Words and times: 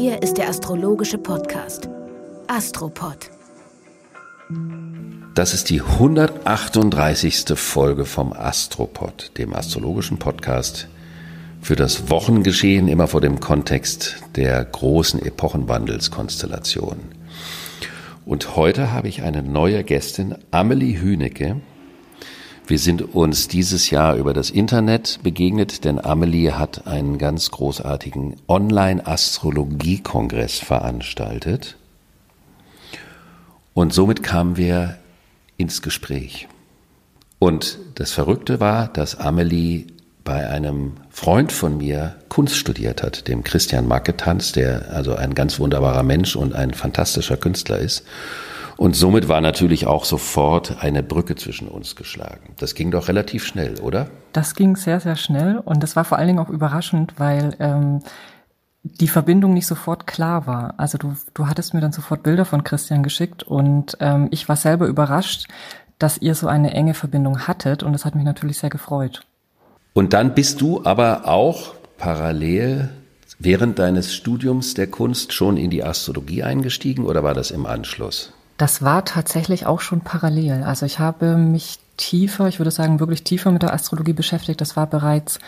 Hier 0.00 0.22
ist 0.22 0.38
der 0.38 0.48
astrologische 0.48 1.18
Podcast 1.18 1.88
Astropod. 2.46 3.32
Das 5.34 5.54
ist 5.54 5.70
die 5.70 5.80
138. 5.82 7.58
Folge 7.58 8.04
vom 8.04 8.32
Astropod, 8.32 9.32
dem 9.38 9.52
astrologischen 9.52 10.20
Podcast 10.20 10.86
für 11.60 11.74
das 11.74 12.10
Wochengeschehen 12.10 12.86
immer 12.86 13.08
vor 13.08 13.20
dem 13.20 13.40
Kontext 13.40 14.22
der 14.36 14.64
großen 14.64 15.20
Epochenwandelskonstellation. 15.20 16.98
Und 18.24 18.54
heute 18.54 18.92
habe 18.92 19.08
ich 19.08 19.22
eine 19.22 19.42
neue 19.42 19.82
Gästin, 19.82 20.36
Amelie 20.52 21.00
Hünecke. 21.00 21.60
Wir 22.68 22.78
sind 22.78 23.14
uns 23.14 23.48
dieses 23.48 23.88
Jahr 23.88 24.16
über 24.16 24.34
das 24.34 24.50
Internet 24.50 25.20
begegnet, 25.22 25.86
denn 25.86 26.04
Amelie 26.04 26.52
hat 26.52 26.86
einen 26.86 27.16
ganz 27.16 27.50
großartigen 27.50 28.36
Online-Astrologie-Kongress 28.46 30.58
veranstaltet. 30.58 31.78
Und 33.72 33.94
somit 33.94 34.22
kamen 34.22 34.58
wir 34.58 34.98
ins 35.56 35.80
Gespräch. 35.80 36.46
Und 37.38 37.78
das 37.94 38.12
Verrückte 38.12 38.60
war, 38.60 38.88
dass 38.88 39.18
Amelie 39.18 39.86
bei 40.22 40.46
einem 40.46 40.92
Freund 41.08 41.52
von 41.52 41.78
mir 41.78 42.16
Kunst 42.28 42.56
studiert 42.56 43.02
hat, 43.02 43.28
dem 43.28 43.44
Christian 43.44 43.88
Marketanz, 43.88 44.52
der 44.52 44.92
also 44.92 45.14
ein 45.14 45.32
ganz 45.32 45.58
wunderbarer 45.58 46.02
Mensch 46.02 46.36
und 46.36 46.54
ein 46.54 46.74
fantastischer 46.74 47.38
Künstler 47.38 47.78
ist. 47.78 48.04
Und 48.78 48.94
somit 48.94 49.28
war 49.28 49.40
natürlich 49.40 49.88
auch 49.88 50.04
sofort 50.04 50.76
eine 50.84 51.02
Brücke 51.02 51.34
zwischen 51.34 51.66
uns 51.66 51.96
geschlagen. 51.96 52.54
Das 52.58 52.76
ging 52.76 52.92
doch 52.92 53.08
relativ 53.08 53.44
schnell, 53.44 53.80
oder? 53.80 54.06
Das 54.32 54.54
ging 54.54 54.76
sehr, 54.76 55.00
sehr 55.00 55.16
schnell 55.16 55.58
und 55.58 55.82
das 55.82 55.96
war 55.96 56.04
vor 56.04 56.16
allen 56.16 56.28
Dingen 56.28 56.38
auch 56.38 56.48
überraschend, 56.48 57.14
weil 57.18 57.56
ähm, 57.58 58.02
die 58.84 59.08
Verbindung 59.08 59.52
nicht 59.52 59.66
sofort 59.66 60.06
klar 60.06 60.46
war. 60.46 60.74
Also 60.76 60.96
du, 60.96 61.16
du 61.34 61.48
hattest 61.48 61.74
mir 61.74 61.80
dann 61.80 61.90
sofort 61.90 62.22
Bilder 62.22 62.44
von 62.44 62.62
Christian 62.62 63.02
geschickt 63.02 63.42
und 63.42 63.96
ähm, 63.98 64.28
ich 64.30 64.48
war 64.48 64.54
selber 64.54 64.86
überrascht, 64.86 65.48
dass 65.98 66.18
ihr 66.18 66.36
so 66.36 66.46
eine 66.46 66.72
enge 66.72 66.94
Verbindung 66.94 67.48
hattet 67.48 67.82
und 67.82 67.92
das 67.92 68.04
hat 68.04 68.14
mich 68.14 68.24
natürlich 68.24 68.58
sehr 68.58 68.70
gefreut. 68.70 69.22
Und 69.92 70.12
dann 70.12 70.34
bist 70.34 70.60
du 70.60 70.84
aber 70.84 71.26
auch 71.26 71.74
parallel 71.96 72.90
während 73.40 73.80
deines 73.80 74.14
Studiums 74.14 74.74
der 74.74 74.86
Kunst 74.86 75.32
schon 75.32 75.56
in 75.56 75.70
die 75.70 75.82
Astrologie 75.82 76.44
eingestiegen 76.44 77.06
oder 77.06 77.24
war 77.24 77.34
das 77.34 77.50
im 77.50 77.66
Anschluss? 77.66 78.32
Das 78.58 78.82
war 78.82 79.04
tatsächlich 79.04 79.66
auch 79.66 79.80
schon 79.80 80.00
parallel. 80.00 80.64
Also 80.64 80.84
ich 80.84 80.98
habe 80.98 81.36
mich 81.36 81.78
tiefer, 81.96 82.48
ich 82.48 82.58
würde 82.58 82.70
sagen 82.70 83.00
wirklich 83.00 83.24
tiefer 83.24 83.52
mit 83.52 83.62
der 83.62 83.72
Astrologie 83.72 84.12
beschäftigt. 84.12 84.60
Das 84.60 84.76
war 84.76 84.86
bereits 84.86 85.38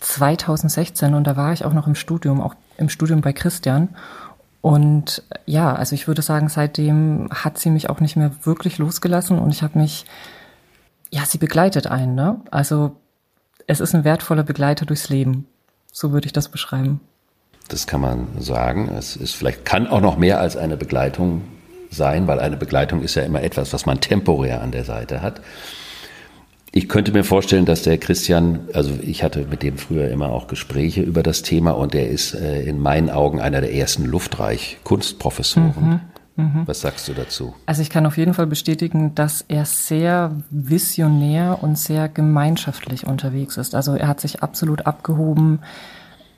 2016 0.00 1.14
und 1.14 1.26
da 1.26 1.36
war 1.36 1.52
ich 1.52 1.64
auch 1.64 1.72
noch 1.72 1.86
im 1.86 1.94
Studium, 1.94 2.40
auch 2.40 2.54
im 2.78 2.88
Studium 2.88 3.20
bei 3.20 3.32
Christian. 3.32 3.90
Und 4.60 5.24
ja, 5.44 5.74
also 5.74 5.94
ich 5.94 6.06
würde 6.06 6.22
sagen, 6.22 6.48
seitdem 6.48 7.28
hat 7.32 7.58
sie 7.58 7.70
mich 7.70 7.90
auch 7.90 7.98
nicht 7.98 8.16
mehr 8.16 8.30
wirklich 8.44 8.78
losgelassen 8.78 9.40
und 9.40 9.50
ich 9.50 9.64
habe 9.64 9.78
mich, 9.78 10.04
ja, 11.10 11.24
sie 11.26 11.38
begleitet 11.38 11.88
einen, 11.88 12.14
ne? 12.14 12.40
Also 12.52 12.96
es 13.66 13.80
ist 13.80 13.94
ein 13.94 14.04
wertvoller 14.04 14.44
Begleiter 14.44 14.86
durchs 14.86 15.08
Leben. 15.08 15.46
So 15.90 16.12
würde 16.12 16.26
ich 16.26 16.32
das 16.32 16.48
beschreiben. 16.48 17.00
Das 17.68 17.88
kann 17.88 18.00
man 18.00 18.28
sagen. 18.38 18.88
Es 18.88 19.16
ist 19.16 19.34
vielleicht, 19.34 19.64
kann 19.64 19.88
auch 19.88 20.00
noch 20.00 20.16
mehr 20.16 20.40
als 20.40 20.56
eine 20.56 20.76
Begleitung 20.76 21.42
sein, 21.92 22.26
weil 22.26 22.40
eine 22.40 22.56
Begleitung 22.56 23.02
ist 23.02 23.14
ja 23.14 23.22
immer 23.22 23.42
etwas, 23.42 23.72
was 23.72 23.86
man 23.86 24.00
temporär 24.00 24.62
an 24.62 24.72
der 24.72 24.84
Seite 24.84 25.22
hat. 25.22 25.40
Ich 26.74 26.88
könnte 26.88 27.12
mir 27.12 27.22
vorstellen, 27.22 27.66
dass 27.66 27.82
der 27.82 27.98
Christian, 27.98 28.60
also 28.72 28.98
ich 29.02 29.22
hatte 29.22 29.46
mit 29.50 29.62
dem 29.62 29.76
früher 29.76 30.08
immer 30.08 30.30
auch 30.30 30.46
Gespräche 30.46 31.02
über 31.02 31.22
das 31.22 31.42
Thema 31.42 31.72
und 31.72 31.94
er 31.94 32.08
ist 32.08 32.32
äh, 32.32 32.62
in 32.62 32.78
meinen 32.78 33.10
Augen 33.10 33.40
einer 33.40 33.60
der 33.60 33.74
ersten 33.74 34.06
Luftreich-Kunstprofessoren. 34.06 36.00
Mhm, 36.36 36.44
mh. 36.44 36.62
Was 36.64 36.80
sagst 36.80 37.06
du 37.08 37.12
dazu? 37.12 37.52
Also 37.66 37.82
ich 37.82 37.90
kann 37.90 38.06
auf 38.06 38.16
jeden 38.16 38.32
Fall 38.32 38.46
bestätigen, 38.46 39.14
dass 39.14 39.44
er 39.48 39.66
sehr 39.66 40.34
visionär 40.48 41.58
und 41.60 41.76
sehr 41.76 42.08
gemeinschaftlich 42.08 43.06
unterwegs 43.06 43.58
ist. 43.58 43.74
Also 43.74 43.94
er 43.94 44.08
hat 44.08 44.20
sich 44.22 44.42
absolut 44.42 44.86
abgehoben, 44.86 45.58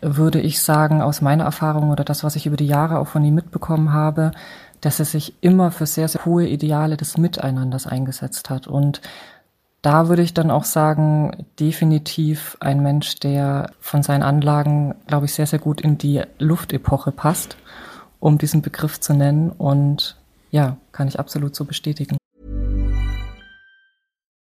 würde 0.00 0.40
ich 0.40 0.60
sagen, 0.60 1.00
aus 1.00 1.20
meiner 1.20 1.44
Erfahrung 1.44 1.90
oder 1.90 2.02
das, 2.02 2.24
was 2.24 2.34
ich 2.34 2.46
über 2.46 2.56
die 2.56 2.66
Jahre 2.66 2.98
auch 2.98 3.06
von 3.06 3.24
ihm 3.24 3.36
mitbekommen 3.36 3.92
habe 3.92 4.32
dass 4.84 4.98
er 4.98 5.06
sich 5.06 5.34
immer 5.40 5.70
für 5.70 5.86
sehr, 5.86 6.08
sehr 6.08 6.24
hohe 6.24 6.46
Ideale 6.46 6.96
des 6.96 7.16
Miteinanders 7.16 7.86
eingesetzt 7.86 8.50
hat. 8.50 8.66
Und 8.66 9.00
da 9.80 10.08
würde 10.08 10.22
ich 10.22 10.34
dann 10.34 10.50
auch 10.50 10.64
sagen, 10.64 11.46
definitiv 11.58 12.56
ein 12.60 12.82
Mensch, 12.82 13.16
der 13.16 13.70
von 13.80 14.02
seinen 14.02 14.22
Anlagen, 14.22 14.94
glaube 15.06 15.26
ich, 15.26 15.34
sehr, 15.34 15.46
sehr 15.46 15.58
gut 15.58 15.80
in 15.80 15.96
die 15.96 16.22
Luftepoche 16.38 17.12
passt, 17.12 17.56
um 18.20 18.36
diesen 18.36 18.60
Begriff 18.60 19.00
zu 19.00 19.14
nennen. 19.14 19.50
Und 19.50 20.16
ja, 20.50 20.76
kann 20.92 21.08
ich 21.08 21.18
absolut 21.18 21.54
so 21.54 21.64
bestätigen. 21.64 22.16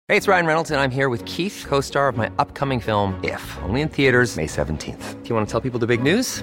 Hey, 0.08 0.16
it's 0.16 0.26
Ryan 0.26 0.46
Reynolds 0.46 0.72
and 0.72 0.80
I'm 0.80 0.90
here 0.90 1.08
with 1.08 1.24
Keith, 1.24 1.66
co-star 1.68 2.08
of 2.08 2.16
my 2.16 2.28
upcoming 2.38 2.80
film 2.80 3.14
If, 3.22 3.58
only 3.64 3.82
in 3.82 3.88
theaters 3.88 4.36
May 4.36 4.46
17th. 4.46 5.22
Do 5.22 5.28
you 5.28 5.36
want 5.36 5.48
to 5.48 5.52
tell 5.52 5.60
people 5.60 5.78
the 5.78 5.86
big 5.86 6.02
news? 6.02 6.42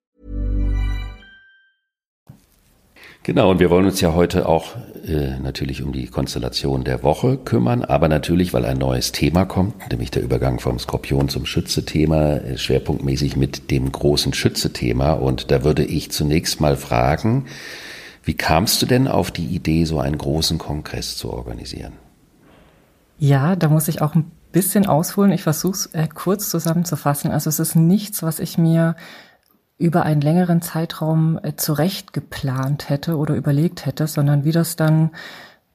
Genau, 3.23 3.51
und 3.51 3.59
wir 3.59 3.69
wollen 3.69 3.85
uns 3.85 4.01
ja 4.01 4.15
heute 4.15 4.49
auch 4.49 4.75
äh, 5.05 5.37
natürlich 5.39 5.83
um 5.83 5.91
die 5.91 6.07
Konstellation 6.07 6.83
der 6.83 7.03
Woche 7.03 7.37
kümmern, 7.37 7.83
aber 7.85 8.07
natürlich, 8.07 8.51
weil 8.51 8.65
ein 8.65 8.79
neues 8.79 9.11
Thema 9.11 9.45
kommt, 9.45 9.91
nämlich 9.91 10.09
der 10.09 10.23
Übergang 10.23 10.59
vom 10.59 10.79
Skorpion 10.79 11.29
zum 11.29 11.45
Schütze-Thema, 11.45 12.37
äh, 12.37 12.57
schwerpunktmäßig 12.57 13.35
mit 13.35 13.69
dem 13.69 13.91
großen 13.91 14.33
Schütze-Thema. 14.33 15.13
Und 15.13 15.51
da 15.51 15.63
würde 15.63 15.85
ich 15.85 16.11
zunächst 16.11 16.61
mal 16.61 16.75
fragen, 16.75 17.45
wie 18.23 18.33
kamst 18.33 18.81
du 18.81 18.87
denn 18.87 19.07
auf 19.07 19.29
die 19.29 19.45
Idee, 19.45 19.85
so 19.85 19.99
einen 19.99 20.17
großen 20.17 20.57
Kongress 20.57 21.15
zu 21.15 21.31
organisieren? 21.31 21.93
Ja, 23.19 23.55
da 23.55 23.69
muss 23.69 23.87
ich 23.87 24.01
auch 24.01 24.15
ein 24.15 24.31
bisschen 24.51 24.87
ausholen. 24.87 25.31
Ich 25.31 25.43
versuche 25.43 25.73
es 25.73 25.85
äh, 25.93 26.07
kurz 26.11 26.49
zusammenzufassen. 26.49 27.29
Also 27.29 27.49
es 27.49 27.59
ist 27.59 27.75
nichts, 27.75 28.23
was 28.23 28.39
ich 28.39 28.57
mir 28.57 28.95
über 29.81 30.03
einen 30.03 30.21
längeren 30.21 30.61
Zeitraum 30.61 31.39
äh, 31.41 31.55
zurecht 31.55 32.13
geplant 32.13 32.89
hätte 32.89 33.17
oder 33.17 33.35
überlegt 33.35 33.85
hätte, 33.85 34.07
sondern 34.07 34.45
wie 34.45 34.51
das 34.51 34.75
dann 34.75 35.11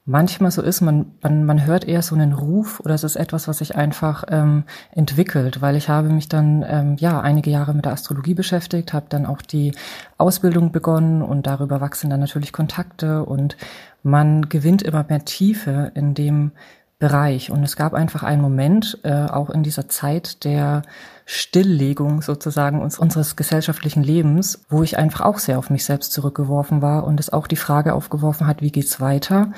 manchmal 0.07 0.53
so 0.53 0.63
ist, 0.63 0.81
man, 0.81 1.13
man, 1.21 1.45
man 1.45 1.67
hört 1.67 1.85
eher 1.85 2.01
so 2.01 2.15
einen 2.15 2.33
Ruf 2.33 2.81
oder 2.81 2.95
es 2.95 3.03
ist 3.03 3.17
etwas, 3.17 3.49
was 3.49 3.59
sich 3.59 3.75
einfach 3.75 4.25
ähm, 4.29 4.63
entwickelt, 4.93 5.61
weil 5.61 5.75
ich 5.75 5.89
habe 5.89 6.09
mich 6.09 6.29
dann 6.29 6.65
ähm, 6.67 6.97
ja 6.99 7.21
einige 7.21 7.51
Jahre 7.51 7.75
mit 7.75 7.85
der 7.85 7.93
Astrologie 7.93 8.35
beschäftigt, 8.35 8.93
habe 8.93 9.07
dann 9.09 9.27
auch 9.27 9.43
die 9.43 9.73
Ausbildung 10.17 10.71
begonnen 10.71 11.23
und 11.23 11.47
darüber 11.47 11.81
wachsen 11.81 12.09
dann 12.09 12.21
natürlich 12.21 12.53
Kontakte 12.53 13.25
und 13.25 13.57
man 14.05 14.49
gewinnt 14.49 14.83
immer 14.83 15.05
mehr 15.09 15.25
Tiefe 15.25 15.91
in 15.95 16.15
dem 16.15 16.53
Bereich. 16.99 17.51
Und 17.51 17.63
es 17.63 17.77
gab 17.77 17.93
einfach 17.93 18.23
einen 18.23 18.41
Moment, 18.41 18.99
äh, 19.03 19.13
auch 19.13 19.51
in 19.51 19.63
dieser 19.63 19.89
Zeit 19.89 20.45
der 20.45 20.83
Stilllegung 21.27 22.23
sozusagen 22.23 22.81
uns, 22.81 22.99
unseres 22.99 23.37
gesellschaftlichen 23.37 24.03
Lebens, 24.03 24.65
wo 24.71 24.83
ich 24.83 24.97
einfach 24.97 25.21
auch 25.21 25.39
sehr 25.39 25.59
auf 25.59 25.69
mich 25.69 25.85
selbst 25.85 26.13
zurückgeworfen 26.13 26.81
war 26.81 27.05
und 27.05 27.21
es 27.21 27.31
auch 27.31 27.49
die 27.49 27.57
Frage 27.57 27.93
aufgeworfen 27.93 28.47
hat, 28.47 28.63
wie 28.63 28.73
geht's 28.73 28.99
weiter? 29.01 29.53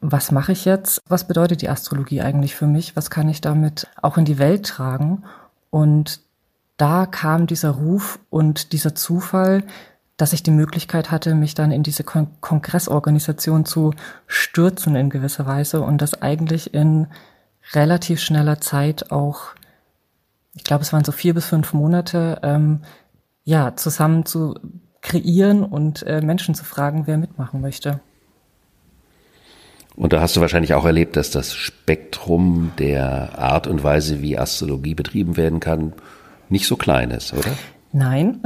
Was 0.00 0.30
mache 0.30 0.52
ich 0.52 0.64
jetzt? 0.64 1.02
Was 1.08 1.26
bedeutet 1.26 1.60
die 1.60 1.68
Astrologie 1.68 2.22
eigentlich 2.22 2.54
für 2.54 2.66
mich? 2.66 2.96
Was 2.96 3.10
kann 3.10 3.28
ich 3.28 3.42
damit 3.42 3.88
auch 4.00 4.16
in 4.16 4.24
die 4.24 4.38
Welt 4.38 4.64
tragen? 4.66 5.24
Und 5.70 6.20
da 6.78 7.04
kam 7.04 7.46
dieser 7.46 7.70
Ruf 7.70 8.18
und 8.30 8.72
dieser 8.72 8.94
Zufall, 8.94 9.62
dass 10.16 10.32
ich 10.32 10.42
die 10.42 10.50
Möglichkeit 10.50 11.10
hatte, 11.10 11.34
mich 11.34 11.54
dann 11.54 11.70
in 11.70 11.82
diese 11.82 12.04
Kon 12.04 12.28
Kongressorganisation 12.40 13.66
zu 13.66 13.92
stürzen 14.26 14.96
in 14.96 15.10
gewisser 15.10 15.46
Weise 15.46 15.82
und 15.82 16.00
das 16.00 16.22
eigentlich 16.22 16.72
in 16.72 17.08
relativ 17.72 18.20
schneller 18.20 18.60
Zeit 18.60 19.10
auch, 19.10 19.48
ich 20.54 20.64
glaube, 20.64 20.82
es 20.82 20.92
waren 20.92 21.04
so 21.04 21.12
vier 21.12 21.34
bis 21.34 21.46
fünf 21.46 21.72
Monate, 21.72 22.40
ähm, 22.42 22.80
ja, 23.44 23.76
zusammen 23.76 24.24
zu 24.24 24.54
kreieren 25.02 25.62
und 25.62 26.02
äh, 26.04 26.20
Menschen 26.20 26.54
zu 26.54 26.64
fragen, 26.64 27.06
wer 27.06 27.18
mitmachen 27.18 27.60
möchte. 27.60 28.00
Und 29.94 30.12
da 30.12 30.20
hast 30.20 30.36
du 30.36 30.40
wahrscheinlich 30.40 30.74
auch 30.74 30.84
erlebt, 30.84 31.16
dass 31.16 31.30
das 31.30 31.54
Spektrum 31.54 32.72
der 32.78 33.38
Art 33.38 33.66
und 33.66 33.82
Weise, 33.82 34.20
wie 34.20 34.38
Astrologie 34.38 34.94
betrieben 34.94 35.36
werden 35.36 35.60
kann, 35.60 35.94
nicht 36.48 36.66
so 36.66 36.76
klein 36.76 37.10
ist, 37.10 37.32
oder? 37.32 37.50
Nein. 37.96 38.42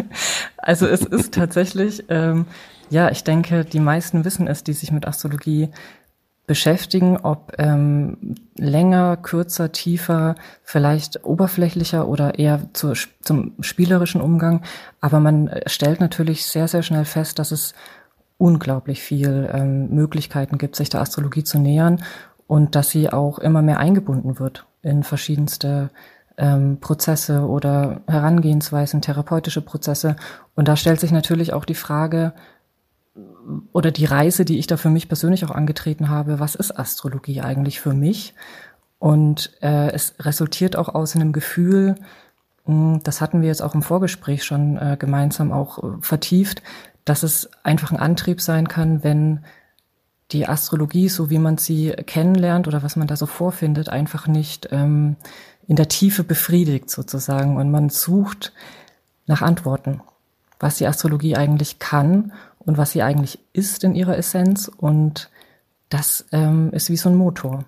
also 0.56 0.86
es 0.86 1.02
ist 1.02 1.34
tatsächlich, 1.34 2.04
ähm, 2.08 2.46
ja, 2.88 3.10
ich 3.10 3.22
denke, 3.22 3.66
die 3.66 3.80
meisten 3.80 4.24
wissen 4.24 4.46
es, 4.46 4.64
die 4.64 4.72
sich 4.72 4.92
mit 4.92 5.06
Astrologie 5.06 5.68
beschäftigen, 6.46 7.18
ob 7.18 7.52
ähm, 7.58 8.34
länger, 8.56 9.18
kürzer, 9.18 9.72
tiefer, 9.72 10.36
vielleicht 10.62 11.22
oberflächlicher 11.22 12.08
oder 12.08 12.38
eher 12.38 12.70
zu, 12.72 12.94
zum 13.20 13.52
spielerischen 13.60 14.22
Umgang. 14.22 14.62
Aber 15.02 15.20
man 15.20 15.50
stellt 15.66 16.00
natürlich 16.00 16.46
sehr, 16.46 16.66
sehr 16.66 16.82
schnell 16.82 17.04
fest, 17.04 17.38
dass 17.38 17.52
es 17.52 17.74
unglaublich 18.38 19.02
viel 19.02 19.50
ähm, 19.52 19.90
Möglichkeiten 19.90 20.56
gibt, 20.56 20.76
sich 20.76 20.88
der 20.88 21.02
Astrologie 21.02 21.44
zu 21.44 21.58
nähern 21.58 22.02
und 22.46 22.74
dass 22.74 22.88
sie 22.88 23.10
auch 23.10 23.38
immer 23.38 23.60
mehr 23.60 23.80
eingebunden 23.80 24.38
wird 24.38 24.64
in 24.80 25.02
verschiedenste 25.02 25.90
ähm, 26.36 26.78
Prozesse 26.80 27.46
oder 27.46 28.00
Herangehensweisen, 28.06 29.02
therapeutische 29.02 29.60
Prozesse. 29.60 30.16
Und 30.54 30.68
da 30.68 30.76
stellt 30.76 31.00
sich 31.00 31.12
natürlich 31.12 31.52
auch 31.52 31.64
die 31.64 31.74
Frage 31.74 32.32
oder 33.72 33.90
die 33.90 34.04
Reise, 34.04 34.44
die 34.44 34.58
ich 34.58 34.66
da 34.66 34.76
für 34.76 34.90
mich 34.90 35.08
persönlich 35.08 35.44
auch 35.44 35.50
angetreten 35.50 36.08
habe, 36.08 36.40
was 36.40 36.54
ist 36.54 36.76
Astrologie 36.78 37.40
eigentlich 37.40 37.80
für 37.80 37.92
mich? 37.92 38.34
Und 38.98 39.52
äh, 39.60 39.92
es 39.92 40.14
resultiert 40.20 40.76
auch 40.76 40.88
aus 40.88 41.14
einem 41.14 41.32
Gefühl, 41.32 41.96
hm, 42.64 43.00
das 43.04 43.20
hatten 43.20 43.42
wir 43.42 43.48
jetzt 43.48 43.62
auch 43.62 43.74
im 43.74 43.82
Vorgespräch 43.82 44.44
schon 44.44 44.76
äh, 44.78 44.96
gemeinsam 44.98 45.52
auch 45.52 45.78
äh, 45.78 45.96
vertieft, 46.00 46.62
dass 47.04 47.22
es 47.22 47.50
einfach 47.62 47.92
ein 47.92 47.98
Antrieb 47.98 48.40
sein 48.40 48.66
kann, 48.66 49.04
wenn 49.04 49.44
die 50.32 50.48
Astrologie, 50.48 51.08
so 51.10 51.28
wie 51.28 51.38
man 51.38 51.58
sie 51.58 51.90
kennenlernt 51.90 52.66
oder 52.66 52.82
was 52.82 52.96
man 52.96 53.06
da 53.06 53.16
so 53.16 53.26
vorfindet, 53.26 53.90
einfach 53.90 54.26
nicht 54.26 54.68
ähm, 54.72 55.16
in 55.66 55.76
der 55.76 55.88
Tiefe 55.88 56.24
befriedigt 56.24 56.90
sozusagen 56.90 57.56
und 57.56 57.70
man 57.70 57.88
sucht 57.88 58.52
nach 59.26 59.42
Antworten, 59.42 60.00
was 60.60 60.76
die 60.76 60.86
Astrologie 60.86 61.36
eigentlich 61.36 61.78
kann 61.78 62.32
und 62.58 62.78
was 62.78 62.92
sie 62.92 63.02
eigentlich 63.02 63.38
ist 63.52 63.84
in 63.84 63.94
ihrer 63.94 64.16
Essenz 64.16 64.68
und 64.68 65.30
das 65.88 66.26
ähm, 66.32 66.70
ist 66.72 66.90
wie 66.90 66.96
so 66.96 67.08
ein 67.08 67.16
Motor, 67.16 67.64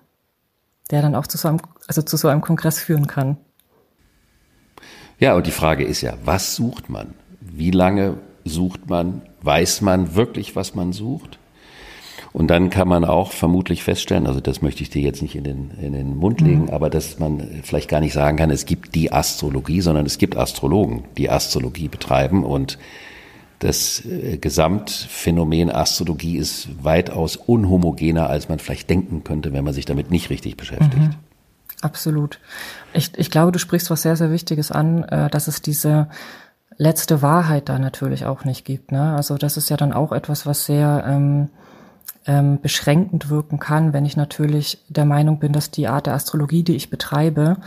der 0.91 1.01
dann 1.01 1.15
auch 1.15 1.27
zu 1.27 1.37
so 1.37 1.47
einem, 1.47 1.59
also 1.87 2.01
zu 2.01 2.17
so 2.17 2.27
einem 2.27 2.41
Kongress 2.41 2.79
führen 2.79 3.07
kann. 3.07 3.37
Ja, 5.19 5.35
und 5.35 5.47
die 5.47 5.51
Frage 5.51 5.83
ist 5.83 6.01
ja, 6.01 6.13
was 6.23 6.55
sucht 6.55 6.89
man? 6.89 7.13
Wie 7.39 7.71
lange 7.71 8.17
sucht 8.45 8.89
man? 8.89 9.21
Weiß 9.41 9.81
man 9.81 10.15
wirklich, 10.15 10.55
was 10.55 10.75
man 10.75 10.93
sucht? 10.93 11.39
Und 12.37 12.49
dann 12.49 12.69
kann 12.69 12.87
man 12.87 13.03
auch 13.03 13.31
vermutlich 13.31 13.83
feststellen, 13.83 14.27
also 14.27 14.39
das 14.39 14.61
möchte 14.61 14.83
ich 14.83 14.91
dir 14.91 15.01
jetzt 15.01 15.23
nicht 15.23 15.33
in 15.33 15.43
den, 15.43 15.71
in 15.81 15.93
den 15.93 16.15
Mund 16.15 16.39
legen, 16.39 16.65
mhm. 16.65 16.69
aber 16.69 16.91
dass 16.91 17.17
man 17.17 17.41
vielleicht 17.63 17.89
gar 17.89 17.99
nicht 17.99 18.13
sagen 18.13 18.37
kann, 18.37 18.51
es 18.51 18.67
gibt 18.67 18.93
die 18.93 19.11
Astrologie, 19.11 19.81
sondern 19.81 20.05
es 20.05 20.19
gibt 20.19 20.37
Astrologen, 20.37 21.05
die 21.17 21.31
Astrologie 21.31 21.87
betreiben 21.87 22.43
und 22.43 22.77
das 23.57 24.05
äh, 24.05 24.37
Gesamtphänomen 24.37 25.71
Astrologie 25.71 26.37
ist 26.37 26.69
weitaus 26.83 27.37
unhomogener, 27.37 28.29
als 28.29 28.49
man 28.49 28.59
vielleicht 28.59 28.87
denken 28.87 29.23
könnte, 29.23 29.51
wenn 29.51 29.63
man 29.63 29.73
sich 29.73 29.85
damit 29.85 30.11
nicht 30.11 30.29
richtig 30.29 30.57
beschäftigt. 30.57 30.95
Mhm. 30.95 31.15
Absolut. 31.81 32.39
Ich, 32.93 33.17
ich 33.17 33.31
glaube, 33.31 33.51
du 33.51 33.57
sprichst 33.57 33.89
was 33.89 34.03
sehr, 34.03 34.15
sehr 34.15 34.29
Wichtiges 34.29 34.71
an, 34.71 35.01
äh, 35.05 35.27
dass 35.31 35.47
es 35.47 35.63
diese 35.63 36.07
letzte 36.77 37.23
Wahrheit 37.23 37.67
da 37.67 37.79
natürlich 37.79 38.25
auch 38.25 38.45
nicht 38.45 38.63
gibt. 38.63 38.91
Ne? 38.91 39.15
Also 39.15 39.39
das 39.39 39.57
ist 39.57 39.71
ja 39.71 39.77
dann 39.77 39.91
auch 39.91 40.11
etwas, 40.11 40.45
was 40.45 40.67
sehr 40.67 41.03
ähm, 41.07 41.49
ähm, 42.27 42.59
beschränkend 42.61 43.29
wirken 43.29 43.59
kann, 43.59 43.93
wenn 43.93 44.05
ich 44.05 44.17
natürlich 44.17 44.83
der 44.89 45.05
Meinung 45.05 45.39
bin, 45.39 45.53
dass 45.53 45.71
die 45.71 45.87
Art 45.87 46.05
der 46.05 46.13
Astrologie, 46.13 46.63
die 46.63 46.75
ich 46.75 46.89
betreibe, 46.89 47.57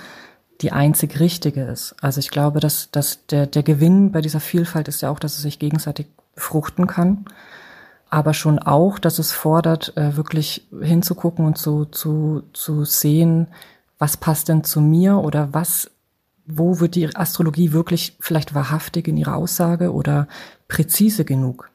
die 0.60 0.72
einzig 0.72 1.18
richtige 1.18 1.62
ist. 1.62 1.96
Also 2.00 2.20
ich 2.20 2.30
glaube, 2.30 2.60
dass, 2.60 2.90
dass 2.90 3.26
der, 3.26 3.46
der 3.46 3.62
Gewinn 3.62 4.12
bei 4.12 4.20
dieser 4.20 4.40
Vielfalt 4.40 4.88
ist 4.88 5.00
ja 5.00 5.10
auch, 5.10 5.18
dass 5.18 5.36
es 5.36 5.42
sich 5.42 5.58
gegenseitig 5.58 6.06
befruchten 6.34 6.86
kann, 6.86 7.24
aber 8.10 8.34
schon 8.34 8.58
auch, 8.58 8.98
dass 8.98 9.18
es 9.18 9.32
fordert, 9.32 9.96
äh, 9.96 10.16
wirklich 10.16 10.66
hinzugucken 10.80 11.46
und 11.46 11.56
zu, 11.56 11.86
zu, 11.86 12.42
zu 12.52 12.84
sehen, 12.84 13.48
was 13.98 14.16
passt 14.16 14.48
denn 14.48 14.64
zu 14.64 14.80
mir 14.80 15.18
oder 15.18 15.54
was, 15.54 15.90
wo 16.44 16.80
wird 16.80 16.94
die 16.94 17.14
Astrologie 17.14 17.72
wirklich 17.72 18.16
vielleicht 18.20 18.54
wahrhaftig 18.54 19.08
in 19.08 19.16
ihrer 19.16 19.36
Aussage 19.36 19.92
oder 19.92 20.26
präzise 20.68 21.24
genug? 21.24 21.69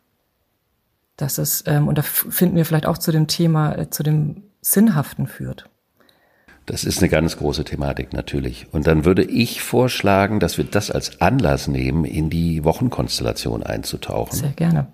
Dass 1.18 1.38
es, 1.38 1.64
ähm, 1.68 1.88
und 1.88 1.98
da 1.98 2.02
finden 2.02 2.56
wir 2.56 2.66
vielleicht 2.66 2.86
auch 2.86 2.98
zu 2.98 3.12
dem 3.12 3.28
Thema, 3.28 3.78
äh, 3.78 3.90
zu 3.90 4.04
dem 4.04 4.44
Sinnhaften 4.62 5.28
führt. 5.28 5.70
Das 6.66 6.84
ist 6.84 7.00
eine 7.00 7.10
ganz 7.10 7.38
große 7.38 7.64
Thematik 7.64 8.12
natürlich. 8.14 8.68
Und 8.72 8.88
dann 8.88 9.06
würde 9.06 9.24
ich 9.24 9.62
vorschlagen, 9.62 10.40
dass 10.40 10.58
wir 10.58 10.66
das 10.66 10.90
als 10.90 11.22
Anlass 11.22 11.68
nehmen, 11.68 12.06
in 12.06 12.32
die 12.32 12.64
Wochenkonstellation 12.64 13.62
einzutauchen. 13.62 14.36
Sehr 14.36 14.50
gerne. 14.50 14.88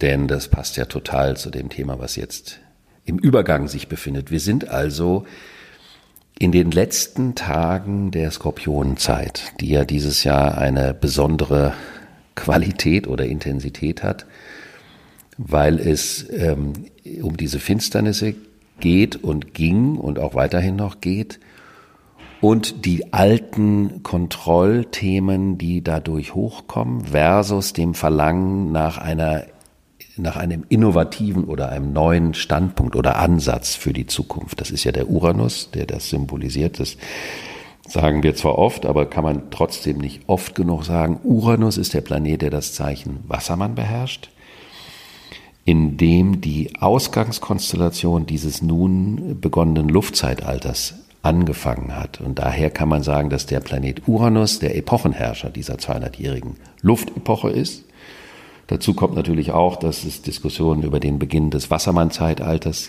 Denn 0.00 0.28
das 0.28 0.48
passt 0.48 0.76
ja 0.76 0.84
total 0.84 1.36
zu 1.36 1.50
dem 1.50 1.68
Thema, 1.68 1.98
was 1.98 2.16
jetzt 2.16 2.60
im 3.04 3.18
Übergang 3.18 3.66
sich 3.66 3.88
befindet. 3.88 4.30
Wir 4.30 4.40
sind 4.40 4.68
also 4.68 5.26
in 6.38 6.52
den 6.52 6.70
letzten 6.70 7.34
Tagen 7.34 8.10
der 8.10 8.30
Skorpionenzeit, 8.30 9.52
die 9.60 9.70
ja 9.70 9.84
dieses 9.84 10.24
Jahr 10.24 10.58
eine 10.58 10.94
besondere 10.94 11.74
Qualität 12.34 13.06
oder 13.06 13.26
Intensität 13.26 14.02
hat, 14.02 14.26
weil 15.38 15.78
es 15.78 16.26
ähm, 16.30 16.72
um 17.22 17.36
diese 17.36 17.58
Finsternisse 17.58 18.34
geht 18.80 19.16
und 19.22 19.54
ging 19.54 19.96
und 19.96 20.18
auch 20.18 20.34
weiterhin 20.34 20.76
noch 20.76 21.00
geht 21.00 21.38
und 22.42 22.84
die 22.84 23.12
alten 23.12 24.02
Kontrollthemen, 24.02 25.58
die 25.58 25.82
dadurch 25.82 26.34
hochkommen, 26.34 27.04
versus 27.04 27.72
dem 27.72 27.94
Verlangen 27.94 28.72
nach 28.72 28.98
einer 28.98 29.44
nach 30.22 30.36
einem 30.36 30.64
innovativen 30.68 31.44
oder 31.44 31.68
einem 31.68 31.92
neuen 31.92 32.34
Standpunkt 32.34 32.96
oder 32.96 33.16
Ansatz 33.16 33.74
für 33.74 33.92
die 33.92 34.06
Zukunft. 34.06 34.60
Das 34.60 34.70
ist 34.70 34.84
ja 34.84 34.92
der 34.92 35.08
Uranus, 35.08 35.70
der 35.72 35.86
das 35.86 36.08
symbolisiert. 36.08 36.80
Das 36.80 36.96
sagen 37.86 38.22
wir 38.22 38.34
zwar 38.34 38.58
oft, 38.58 38.86
aber 38.86 39.06
kann 39.06 39.24
man 39.24 39.50
trotzdem 39.50 39.98
nicht 39.98 40.22
oft 40.28 40.54
genug 40.54 40.84
sagen. 40.84 41.20
Uranus 41.24 41.76
ist 41.76 41.94
der 41.94 42.00
Planet, 42.00 42.42
der 42.42 42.50
das 42.50 42.72
Zeichen 42.72 43.20
Wassermann 43.26 43.74
beherrscht, 43.74 44.30
in 45.64 45.96
dem 45.96 46.40
die 46.40 46.72
Ausgangskonstellation 46.80 48.26
dieses 48.26 48.62
nun 48.62 49.40
begonnenen 49.40 49.88
Luftzeitalters 49.88 50.94
angefangen 51.22 51.96
hat. 51.96 52.20
Und 52.20 52.38
daher 52.38 52.70
kann 52.70 52.88
man 52.88 53.02
sagen, 53.02 53.30
dass 53.30 53.46
der 53.46 53.60
Planet 53.60 54.08
Uranus 54.08 54.58
der 54.58 54.76
Epochenherrscher 54.76 55.50
dieser 55.50 55.74
200-jährigen 55.74 56.56
Luftepoche 56.80 57.50
ist 57.50 57.84
Dazu 58.72 58.94
kommt 58.94 59.14
natürlich 59.14 59.50
auch, 59.50 59.76
dass 59.76 60.02
es 60.02 60.22
Diskussionen 60.22 60.82
über 60.82 60.98
den 60.98 61.18
Beginn 61.18 61.50
des 61.50 61.70
Wassermann-Zeitalters 61.70 62.88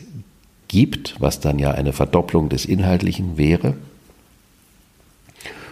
gibt, 0.69 1.17
was 1.19 1.41
dann 1.41 1.59
ja 1.59 1.71
eine 1.71 1.91
Verdopplung 1.91 2.47
des 2.47 2.63
Inhaltlichen 2.63 3.37
wäre. 3.37 3.73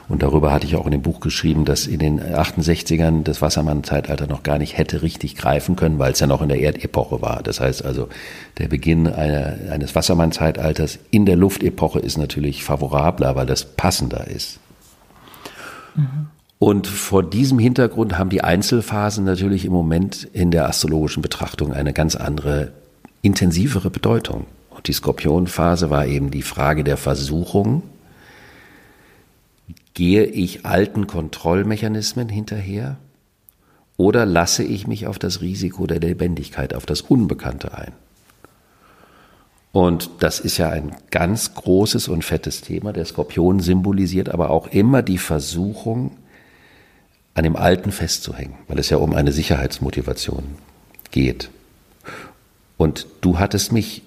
Und 0.10 0.22
darüber 0.22 0.52
hatte 0.52 0.68
ich 0.68 0.76
auch 0.76 0.86
in 0.86 0.92
dem 0.92 1.02
Buch 1.02 1.22
geschrieben, 1.22 1.64
dass 1.64 1.88
in 1.88 2.00
den 2.00 2.20
68ern 2.20 3.24
das 3.24 3.42
Wassermann-Zeitalter 3.42 4.28
noch 4.28 4.44
gar 4.44 4.58
nicht 4.58 4.78
hätte 4.78 5.02
richtig 5.02 5.38
greifen 5.38 5.78
können, 5.78 5.98
weil 5.98 6.12
es 6.12 6.20
ja 6.20 6.28
noch 6.28 6.42
in 6.42 6.50
der 6.50 6.60
Erdepoche 6.60 7.22
war. 7.22 7.42
Das 7.42 7.62
heißt 7.62 7.86
also, 7.86 8.10
der 8.58 8.68
Beginn 8.68 9.08
einer, 9.08 9.72
eines 9.72 9.96
Wassermann-Zeitalters 9.96 11.00
in 11.12 11.26
der 11.26 11.38
Luftepoche 11.38 12.00
ist 12.00 12.18
natürlich 12.18 12.66
favorabler, 12.66 13.38
weil 13.38 13.46
das 13.46 13.64
passender 13.64 14.28
ist. 14.28 14.60
Mhm. 15.96 16.28
Und 16.62 16.86
vor 16.86 17.24
diesem 17.24 17.58
Hintergrund 17.58 18.20
haben 18.20 18.30
die 18.30 18.44
Einzelphasen 18.44 19.26
natürlich 19.26 19.66
im 19.66 19.72
Moment 19.72 20.26
in 20.32 20.52
der 20.52 20.70
astrologischen 20.70 21.24
Betrachtung 21.24 21.74
eine 21.74 21.92
ganz 21.92 22.16
andere, 22.16 22.72
intensivere 23.24 23.90
Bedeutung. 23.90 24.46
Und 24.70 24.88
die 24.88 24.94
Skorpionphase 24.94 25.90
war 25.90 26.06
eben 26.06 26.30
die 26.30 26.44
Frage 26.44 26.84
der 26.84 26.98
Versuchung. 26.98 27.82
Gehe 29.96 30.26
ich 30.26 30.64
alten 30.64 31.08
Kontrollmechanismen 31.08 32.30
hinterher 32.30 32.98
oder 33.98 34.28
lasse 34.28 34.64
ich 34.64 34.86
mich 34.86 35.08
auf 35.08 35.18
das 35.18 35.42
Risiko 35.42 35.88
der 35.88 36.00
Lebendigkeit, 36.00 36.76
auf 36.76 36.86
das 36.86 37.02
Unbekannte 37.02 37.76
ein? 37.76 37.94
Und 39.72 40.12
das 40.20 40.40
ist 40.40 40.60
ja 40.60 40.70
ein 40.70 40.96
ganz 41.10 41.56
großes 41.56 42.08
und 42.08 42.24
fettes 42.24 42.62
Thema. 42.62 42.94
Der 42.94 43.06
Skorpion 43.06 43.62
symbolisiert 43.62 44.30
aber 44.30 44.52
auch 44.52 44.68
immer 44.68 45.02
die 45.02 45.18
Versuchung, 45.18 46.12
an 47.34 47.44
dem 47.44 47.56
Alten 47.56 47.92
festzuhängen, 47.92 48.56
weil 48.68 48.80
es 48.80 48.90
ja 48.90 48.98
um 48.98 49.14
eine 49.14 49.32
Sicherheitsmotivation 49.32 50.44
geht. 51.12 51.50
Und 52.78 53.08
du 53.22 53.40
hattest 53.40 53.72
mich 53.72 54.02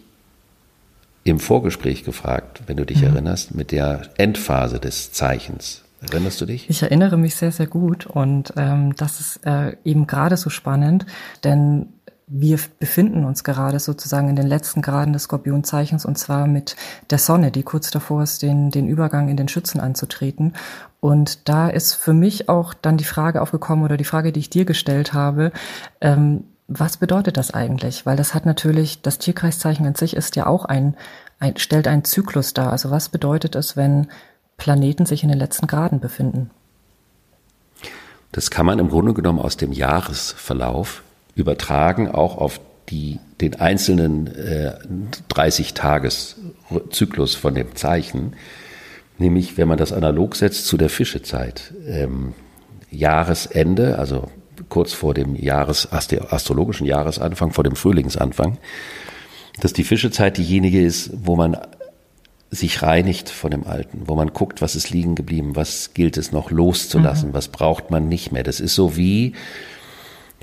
im 1.24 1.38
Vorgespräch 1.38 2.04
gefragt, 2.04 2.62
wenn 2.66 2.76
du 2.76 2.84
dich 2.84 3.00
mhm. 3.00 3.08
erinnerst, 3.08 3.54
mit 3.54 3.72
der 3.72 4.02
Endphase 4.18 4.78
des 4.78 5.12
Zeichens. 5.12 5.82
Erinnerst 6.02 6.40
du 6.40 6.46
dich? 6.46 6.68
Ich 6.68 6.82
erinnere 6.82 7.16
mich 7.16 7.34
sehr, 7.34 7.50
sehr 7.50 7.66
gut 7.66 8.04
und 8.04 8.52
ähm, 8.56 8.94
das 8.96 9.20
ist 9.20 9.46
äh, 9.46 9.76
eben 9.84 10.06
gerade 10.06 10.36
so 10.36 10.50
spannend, 10.50 11.06
denn 11.44 11.86
wir 12.26 12.58
befinden 12.78 13.24
uns 13.24 13.44
gerade 13.44 13.78
sozusagen 13.78 14.28
in 14.28 14.36
den 14.36 14.46
letzten 14.46 14.80
Graden 14.80 15.12
des 15.12 15.24
Skorpionzeichens 15.24 16.04
und 16.04 16.18
zwar 16.18 16.46
mit 16.46 16.76
der 17.10 17.18
Sonne, 17.18 17.50
die 17.50 17.62
kurz 17.62 17.90
davor 17.90 18.22
ist, 18.22 18.42
den, 18.42 18.70
den 18.70 18.88
Übergang 18.88 19.28
in 19.28 19.36
den 19.36 19.48
Schützen 19.48 19.80
anzutreten. 19.80 20.54
Und 21.04 21.50
da 21.50 21.68
ist 21.68 21.92
für 21.92 22.14
mich 22.14 22.48
auch 22.48 22.72
dann 22.72 22.96
die 22.96 23.04
Frage 23.04 23.42
aufgekommen 23.42 23.84
oder 23.84 23.98
die 23.98 24.04
Frage, 24.04 24.32
die 24.32 24.40
ich 24.40 24.48
dir 24.48 24.64
gestellt 24.64 25.12
habe, 25.12 25.52
ähm, 26.00 26.44
was 26.66 26.96
bedeutet 26.96 27.36
das 27.36 27.52
eigentlich? 27.52 28.06
Weil 28.06 28.16
das 28.16 28.32
hat 28.32 28.46
natürlich, 28.46 29.02
das 29.02 29.18
Tierkreiszeichen 29.18 29.84
an 29.84 29.96
sich 29.96 30.16
ist 30.16 30.34
ja 30.34 30.46
auch 30.46 30.64
ein, 30.64 30.96
ein, 31.38 31.58
stellt 31.58 31.88
einen 31.88 32.04
Zyklus 32.04 32.54
dar. 32.54 32.72
Also 32.72 32.90
was 32.90 33.10
bedeutet 33.10 33.54
es, 33.54 33.76
wenn 33.76 34.06
Planeten 34.56 35.04
sich 35.04 35.22
in 35.22 35.28
den 35.28 35.36
letzten 35.36 35.66
Graden 35.66 36.00
befinden? 36.00 36.48
Das 38.32 38.50
kann 38.50 38.64
man 38.64 38.78
im 38.78 38.88
Grunde 38.88 39.12
genommen 39.12 39.40
aus 39.40 39.58
dem 39.58 39.72
Jahresverlauf 39.72 41.02
übertragen, 41.34 42.10
auch 42.10 42.38
auf 42.38 42.58
die, 42.88 43.20
den 43.42 43.60
einzelnen 43.60 44.28
äh, 44.28 44.72
30-Tages-Zyklus 45.30 47.34
von 47.34 47.54
dem 47.54 47.76
Zeichen. 47.76 48.32
Nämlich, 49.18 49.56
wenn 49.56 49.68
man 49.68 49.78
das 49.78 49.92
analog 49.92 50.36
setzt 50.36 50.66
zu 50.66 50.76
der 50.76 50.90
Fischezeit. 50.90 51.72
Ähm, 51.86 52.34
Jahresende, 52.90 53.98
also 53.98 54.28
kurz 54.68 54.92
vor 54.92 55.14
dem 55.14 55.36
Jahres, 55.36 55.90
astrologischen 55.92 56.86
Jahresanfang, 56.86 57.52
vor 57.52 57.64
dem 57.64 57.76
Frühlingsanfang, 57.76 58.58
dass 59.60 59.72
die 59.72 59.84
Fischezeit 59.84 60.36
diejenige 60.38 60.84
ist, 60.84 61.10
wo 61.14 61.36
man 61.36 61.56
sich 62.50 62.82
reinigt 62.82 63.28
von 63.28 63.50
dem 63.50 63.66
Alten, 63.66 64.02
wo 64.06 64.14
man 64.14 64.32
guckt, 64.32 64.62
was 64.62 64.76
ist 64.76 64.90
liegen 64.90 65.14
geblieben, 65.14 65.56
was 65.56 65.92
gilt 65.94 66.16
es 66.16 66.32
noch 66.32 66.50
loszulassen, 66.50 67.30
mhm. 67.30 67.34
was 67.34 67.48
braucht 67.48 67.90
man 67.90 68.08
nicht 68.08 68.32
mehr. 68.32 68.42
Das 68.42 68.60
ist 68.60 68.74
so 68.74 68.96
wie, 68.96 69.34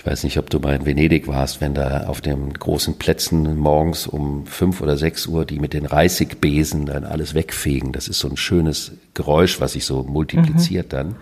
ich 0.01 0.07
weiß 0.07 0.23
nicht, 0.23 0.39
ob 0.39 0.49
du 0.49 0.59
mal 0.59 0.75
in 0.75 0.87
Venedig 0.87 1.27
warst, 1.27 1.61
wenn 1.61 1.75
da 1.75 2.07
auf 2.07 2.21
den 2.21 2.55
großen 2.55 2.97
Plätzen 2.97 3.55
morgens 3.55 4.07
um 4.07 4.47
fünf 4.47 4.81
oder 4.81 4.97
sechs 4.97 5.27
Uhr 5.27 5.45
die 5.45 5.59
mit 5.59 5.73
den 5.73 5.85
Reisigbesen 5.85 6.87
dann 6.87 7.03
alles 7.03 7.35
wegfegen. 7.35 7.91
Das 7.91 8.07
ist 8.07 8.17
so 8.17 8.27
ein 8.27 8.35
schönes 8.35 8.93
Geräusch, 9.13 9.61
was 9.61 9.73
sich 9.73 9.85
so 9.85 10.01
multipliziert 10.01 10.87
mhm. 10.87 10.89
dann. 10.89 11.15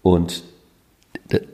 Und 0.00 0.44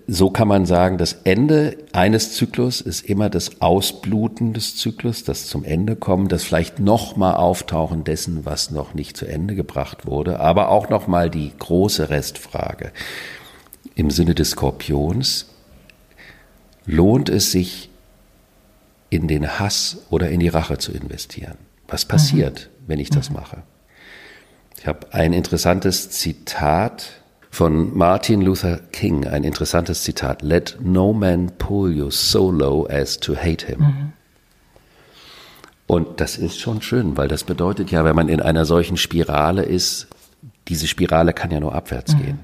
so 0.07 0.29
kann 0.29 0.49
man 0.49 0.67
sagen, 0.67 0.99
das 0.99 1.15
Ende 1.25 1.79
eines 1.95 2.35
Zyklus 2.35 2.83
ist 2.83 3.07
immer 3.07 3.31
das 3.31 3.63
Ausbluten 3.63 4.53
des 4.53 4.77
Zyklus, 4.77 5.25
das 5.25 5.47
zum 5.47 5.65
Ende 5.65 5.97
kommen, 5.97 6.29
das 6.29 6.45
vielleicht 6.45 6.79
nochmal 6.79 7.37
Auftauchen 7.37 8.05
dessen, 8.05 8.45
was 8.45 8.71
noch 8.71 8.93
nicht 8.93 9.17
zu 9.17 9.25
Ende 9.25 9.55
gebracht 9.55 10.05
wurde, 10.05 10.41
aber 10.41 10.69
auch 10.69 10.91
nochmal 10.91 11.31
die 11.31 11.53
große 11.59 12.11
Restfrage. 12.11 12.93
Im 13.95 14.11
Sinne 14.11 14.35
des 14.35 14.51
Skorpions, 14.51 15.47
lohnt 16.87 17.29
es 17.29 17.53
sich, 17.53 17.91
in 19.13 19.29
den 19.29 19.59
Hass 19.59 19.99
oder 20.09 20.31
in 20.31 20.41
die 20.41 20.49
Rache 20.49 20.79
zu 20.79 20.91
investieren? 20.91 21.59
Was 21.87 22.07
passiert, 22.07 22.71
mhm. 22.71 22.85
wenn 22.89 22.99
ich 22.99 23.11
das 23.11 23.29
mhm. 23.29 23.37
mache? 23.37 23.63
Ich 24.79 24.87
habe 24.87 25.13
ein 25.13 25.35
interessantes 25.35 26.11
Zitat 26.11 27.11
von 27.51 27.95
Martin 27.95 28.41
Luther 28.41 28.79
King, 28.91 29.27
ein 29.27 29.45
interessantes 29.45 30.03
Zitat. 30.03 30.41
Let 30.41 30.79
no 30.81 31.13
man 31.13 31.53
pull 31.59 31.95
you 31.95 32.11
so 32.11 32.51
low 32.51 32.87
as 32.89 33.21
to 33.21 33.37
hate 33.37 33.67
him. 33.67 33.81
Mhm. 33.81 34.13
Und 35.87 36.21
das 36.21 36.39
ist 36.39 36.59
schon 36.59 36.81
schön, 36.81 37.19
weil 37.19 37.29
das 37.29 37.45
bedeutet 37.45 37.91
ja, 37.91 38.07
wenn 38.07 38.17
man 38.17 38.29
in 38.29 38.41
einer 38.41 38.65
solchen 38.65 38.97
Spirale 38.97 39.63
ist, 39.63 40.07
diese 40.69 40.89
Spirale 40.89 41.35
kann 41.35 41.51
ja 41.51 41.61
nur 41.61 41.75
abwärts 41.75 42.15
mhm. 42.15 42.19
gehen. 42.19 42.39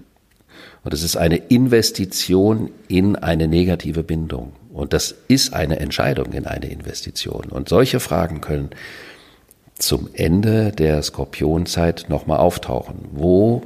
Und 0.85 0.95
es 0.95 1.03
ist 1.03 1.17
eine 1.17 1.37
Investition 1.37 2.71
in 2.89 3.17
eine 3.17 3.49
negative 3.49 4.03
Bindung. 4.03 4.53
Und 4.73 4.93
das 4.93 5.15
ist 5.29 5.55
eine 5.55 5.81
Entscheidung 5.81 6.33
in 6.33 6.47
eine 6.47 6.67
Investition. 6.67 7.47
Und 7.47 7.69
solche 7.69 8.01
Fragen 8.01 8.41
können 8.41 8.71
zum 9.79 10.09
Ende 10.13 10.73
der 10.73 11.03
Skorpionzeit 11.03 12.07
nochmal 12.09 12.39
auftauchen. 12.39 12.97
Wo 13.13 13.63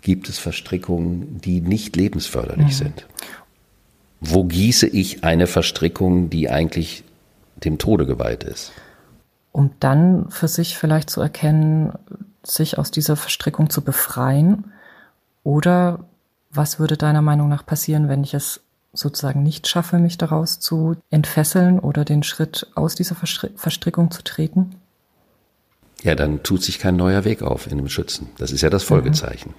gibt 0.00 0.28
es 0.28 0.38
Verstrickungen, 0.38 1.40
die 1.40 1.60
nicht 1.60 1.96
lebensförderlich 1.96 2.66
mhm. 2.66 2.70
sind? 2.70 3.06
Wo 4.20 4.44
gieße 4.44 4.86
ich 4.86 5.24
eine 5.24 5.46
Verstrickung, 5.46 6.30
die 6.30 6.48
eigentlich 6.48 7.04
dem 7.56 7.78
Tode 7.78 8.06
geweiht 8.06 8.44
ist? 8.44 8.72
Um 9.50 9.70
dann 9.80 10.30
für 10.30 10.48
sich 10.48 10.76
vielleicht 10.78 11.10
zu 11.10 11.20
erkennen, 11.20 11.92
sich 12.42 12.78
aus 12.78 12.90
dieser 12.90 13.16
Verstrickung 13.16 13.70
zu 13.70 13.82
befreien 13.82 14.72
oder 15.44 16.04
was 16.52 16.78
würde 16.78 16.96
deiner 16.96 17.22
Meinung 17.22 17.48
nach 17.48 17.64
passieren, 17.64 18.08
wenn 18.08 18.22
ich 18.22 18.34
es 18.34 18.60
sozusagen 18.92 19.42
nicht 19.42 19.68
schaffe, 19.68 19.98
mich 19.98 20.18
daraus 20.18 20.60
zu 20.60 20.96
entfesseln 21.10 21.78
oder 21.78 22.04
den 22.04 22.22
Schritt 22.22 22.66
aus 22.74 22.94
dieser 22.94 23.14
Verstrickung 23.14 24.10
zu 24.10 24.22
treten? 24.22 24.76
Ja, 26.02 26.14
dann 26.14 26.42
tut 26.42 26.62
sich 26.62 26.78
kein 26.78 26.96
neuer 26.96 27.24
Weg 27.24 27.42
auf 27.42 27.70
in 27.70 27.78
dem 27.78 27.88
Schützen. 27.88 28.28
Das 28.36 28.52
ist 28.52 28.60
ja 28.60 28.70
das 28.70 28.82
Folgezeichen. 28.82 29.50
Mhm. 29.50 29.54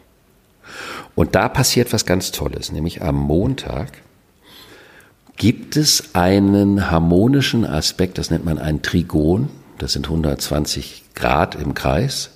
Und 1.16 1.36
da 1.36 1.50
passiert 1.50 1.94
was 1.94 2.06
ganz 2.06 2.32
Tolles, 2.32 2.72
nämlich 2.72 3.02
am 3.02 3.16
Montag 3.16 3.92
gibt 5.38 5.78
es 5.78 6.16
einen 6.16 6.92
harmonischen 6.92 7.66
Aspekt, 7.66 8.18
das 8.18 8.30
nennt 8.30 8.46
man 8.46 8.60
ein 8.60 8.82
Trigon, 8.82 9.50
das 9.78 9.94
sind 9.94 10.06
120 10.06 11.04
Grad 11.16 11.56
im 11.56 11.74
Kreis, 11.74 12.32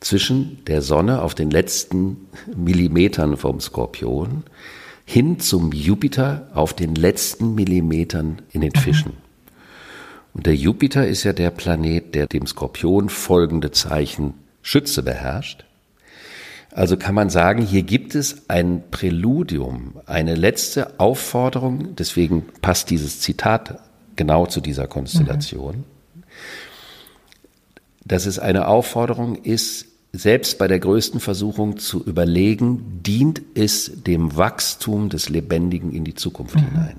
zwischen 0.00 0.64
der 0.66 0.82
Sonne 0.82 1.22
auf 1.22 1.34
den 1.34 1.50
letzten 1.50 2.28
Millimetern 2.54 3.36
vom 3.36 3.60
Skorpion 3.60 4.44
hin 5.04 5.38
zum 5.38 5.72
Jupiter 5.72 6.50
auf 6.52 6.74
den 6.74 6.94
letzten 6.94 7.54
Millimetern 7.54 8.42
in 8.50 8.60
den 8.60 8.74
Fischen. 8.74 9.12
Und 10.34 10.46
der 10.46 10.56
Jupiter 10.56 11.06
ist 11.06 11.22
ja 11.24 11.32
der 11.32 11.50
Planet, 11.50 12.14
der 12.14 12.26
dem 12.26 12.46
Skorpion 12.46 13.08
folgende 13.08 13.70
Zeichen 13.70 14.34
Schütze 14.62 15.02
beherrscht. 15.02 15.64
Also 16.72 16.98
kann 16.98 17.14
man 17.14 17.30
sagen, 17.30 17.62
hier 17.62 17.84
gibt 17.84 18.14
es 18.14 18.50
ein 18.50 18.82
Präludium, 18.90 20.00
eine 20.04 20.34
letzte 20.34 21.00
Aufforderung, 21.00 21.96
deswegen 21.96 22.44
passt 22.60 22.90
dieses 22.90 23.20
Zitat 23.20 23.78
genau 24.16 24.44
zu 24.46 24.60
dieser 24.60 24.86
Konstellation. 24.86 25.76
Mhm 25.76 25.84
dass 28.06 28.26
es 28.26 28.38
eine 28.38 28.68
Aufforderung 28.68 29.36
ist, 29.36 29.86
selbst 30.12 30.58
bei 30.58 30.68
der 30.68 30.78
größten 30.78 31.20
Versuchung 31.20 31.76
zu 31.78 32.02
überlegen, 32.02 33.02
dient 33.02 33.42
es 33.54 34.02
dem 34.04 34.36
Wachstum 34.36 35.08
des 35.08 35.28
Lebendigen 35.28 35.92
in 35.92 36.04
die 36.04 36.14
Zukunft 36.14 36.54
mhm. 36.54 36.60
hinein? 36.60 36.96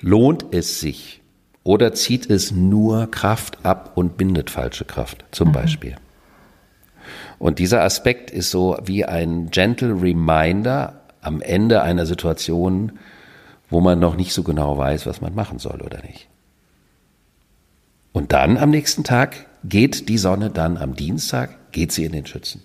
Lohnt 0.00 0.46
es 0.52 0.80
sich 0.80 1.20
oder 1.62 1.92
zieht 1.92 2.30
es 2.30 2.52
nur 2.52 3.10
Kraft 3.10 3.64
ab 3.64 3.92
und 3.96 4.16
bindet 4.16 4.48
falsche 4.48 4.84
Kraft, 4.84 5.24
zum 5.30 5.48
mhm. 5.48 5.52
Beispiel? 5.52 5.96
Und 7.38 7.58
dieser 7.58 7.82
Aspekt 7.82 8.30
ist 8.30 8.50
so 8.50 8.78
wie 8.84 9.04
ein 9.04 9.50
gentle 9.50 10.00
reminder 10.00 11.00
am 11.20 11.42
Ende 11.42 11.82
einer 11.82 12.06
Situation, 12.06 12.92
wo 13.68 13.80
man 13.80 13.98
noch 13.98 14.16
nicht 14.16 14.32
so 14.32 14.42
genau 14.42 14.78
weiß, 14.78 15.06
was 15.06 15.20
man 15.20 15.34
machen 15.34 15.58
soll 15.58 15.82
oder 15.82 16.00
nicht. 16.02 16.29
Und 18.12 18.32
dann 18.32 18.56
am 18.56 18.70
nächsten 18.70 19.04
Tag 19.04 19.46
geht 19.64 20.08
die 20.08 20.18
Sonne 20.18 20.50
dann 20.50 20.76
am 20.76 20.94
Dienstag, 20.94 21.72
geht 21.72 21.92
sie 21.92 22.04
in 22.04 22.12
den 22.12 22.26
Schützen. 22.26 22.62